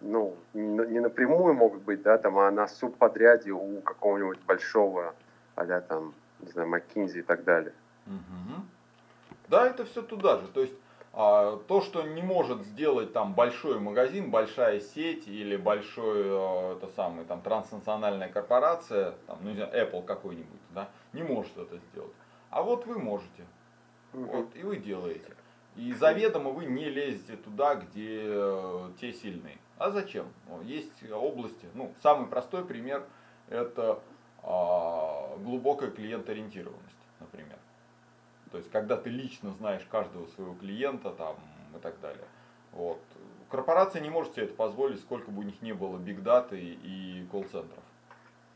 ну, 0.00 0.36
не, 0.54 0.62
на- 0.62 0.86
не 0.86 1.00
напрямую 1.00 1.54
могут 1.54 1.82
быть, 1.82 2.02
да, 2.02 2.18
там, 2.18 2.38
а 2.38 2.50
на 2.50 2.66
субподряде 2.66 3.52
у 3.52 3.80
какого-нибудь 3.80 4.40
большого, 4.46 5.14
а 5.54 5.80
там, 5.80 6.14
не 6.40 6.50
знаю, 6.50 6.68
McKinsey 6.68 7.20
и 7.20 7.22
так 7.22 7.44
далее. 7.44 7.72
Мгм. 8.06 8.68
Да, 9.48 9.66
это 9.68 9.84
все 9.84 10.02
туда 10.02 10.38
же. 10.38 10.48
То 10.48 10.60
есть 10.60 10.74
то, 11.12 11.82
что 11.84 12.02
не 12.02 12.22
может 12.22 12.62
сделать 12.62 13.12
там 13.12 13.34
большой 13.34 13.80
магазин, 13.80 14.30
большая 14.30 14.80
сеть 14.80 15.26
или 15.26 15.56
большой 15.56 16.22
э, 16.24 16.76
это 16.76 16.88
самый 16.94 17.24
там 17.24 17.40
транснациональная 17.40 18.28
корпорация, 18.28 19.14
там, 19.26 19.38
ну 19.42 19.50
не 19.50 19.56
знаю, 19.56 19.72
Apple 19.74 20.04
какой-нибудь, 20.04 20.60
да, 20.74 20.88
не 21.12 21.22
может 21.22 21.56
это 21.56 21.78
сделать. 21.90 22.12
А 22.50 22.62
вот 22.62 22.86
вы 22.86 22.98
можете. 22.98 23.46
Вот, 24.12 24.54
и 24.54 24.62
вы 24.62 24.76
делаете. 24.76 25.34
И 25.76 25.92
заведомо 25.92 26.50
вы 26.50 26.66
не 26.66 26.88
лезете 26.88 27.36
туда, 27.36 27.76
где 27.76 28.22
э, 28.24 28.90
те 29.00 29.12
сильные. 29.12 29.58
А 29.78 29.90
зачем? 29.90 30.26
Есть 30.62 31.10
области, 31.10 31.66
ну, 31.74 31.92
самый 32.02 32.28
простой 32.28 32.64
пример 32.64 33.04
это 33.48 34.00
а, 34.42 35.36
глубокая 35.38 35.90
клиенториентированность, 35.90 36.82
например. 37.20 37.57
То 38.50 38.58
есть, 38.58 38.70
когда 38.70 38.96
ты 38.96 39.10
лично 39.10 39.52
знаешь 39.52 39.84
каждого 39.90 40.26
своего 40.28 40.54
клиента 40.54 41.10
там, 41.10 41.36
и 41.76 41.78
так 41.80 42.00
далее. 42.00 42.24
Вот. 42.72 43.00
Корпорация 43.50 44.02
не 44.02 44.10
может 44.10 44.34
себе 44.34 44.44
это 44.44 44.54
позволить, 44.54 45.00
сколько 45.00 45.30
бы 45.30 45.40
у 45.40 45.42
них 45.42 45.60
не 45.62 45.72
было 45.72 45.96
бигдаты 45.98 46.58
и 46.60 47.26
колл-центров. 47.30 47.82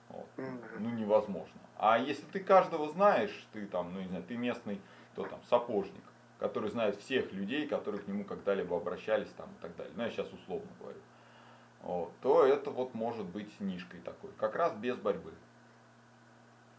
Вот. 0.09 0.26
Ну, 0.37 0.90
невозможно. 0.90 1.61
А 1.76 1.98
если 1.98 2.24
ты 2.26 2.40
каждого 2.40 2.90
знаешь, 2.90 3.46
ты 3.52 3.66
там, 3.66 3.92
ну, 3.94 4.00
не 4.00 4.09
знаю, 4.09 4.24
ты 4.24 4.37
местный, 4.37 4.81
кто 5.12 5.26
там, 5.26 5.40
сапожник, 5.48 6.05
который 6.38 6.70
знает 6.70 6.96
всех 7.00 7.33
людей, 7.33 7.66
которые 7.66 8.02
к 8.02 8.09
нему 8.09 8.24
когда-либо 8.24 8.76
обращались 8.76 9.31
там 9.37 9.48
и 9.50 9.62
так 9.62 9.74
далее. 9.76 9.92
Ну, 9.96 10.02
я 10.02 10.11
сейчас 10.11 10.31
условно 10.33 10.68
говорю. 10.81 11.00
Вот, 11.81 12.12
то 12.20 12.44
это 12.44 12.70
вот 12.70 12.94
может 12.94 13.26
быть 13.26 13.59
нишкой 13.61 14.00
такой. 14.00 14.31
Как 14.38 14.55
раз 14.55 14.72
без 14.74 14.96
борьбы. 14.96 15.33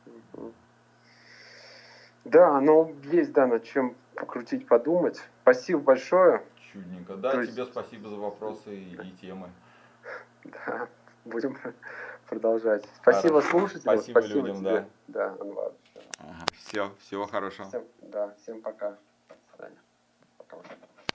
Мгм. 0.06 0.54
Да, 2.25 2.59
но 2.62 2.91
есть, 3.03 3.33
да, 3.33 3.47
над 3.47 3.63
чем 3.63 3.95
покрутить, 4.15 4.67
подумать. 4.67 5.21
Спасибо 5.41 5.81
большое. 5.81 6.43
Чудненько. 6.71 7.15
Да, 7.15 7.31
То 7.31 7.41
есть- 7.41 7.53
тебе 7.53 7.65
спасибо 7.65 8.09
за 8.09 8.15
вопросы 8.15 8.75
и, 8.75 8.95
и 8.95 9.12
темы. 9.21 9.49
Да, 10.43 10.88
будем 11.25 11.57
продолжать. 12.29 12.86
Спасибо 13.01 13.41
Хорошо. 13.41 13.49
слушателям. 13.49 13.97
Спасибо 13.97 14.19
людям, 14.21 14.57
тебе. 14.57 14.88
Да, 15.07 15.36
Анвар. 15.39 15.71
Все, 16.53 16.91
всего 16.99 17.27
хорошего. 17.27 17.67
Всем, 17.67 17.83
да, 18.01 18.33
всем 18.41 18.62
пока. 18.62 18.91
До 19.29 19.36
свидания. 19.51 19.77
Пока. 20.38 20.57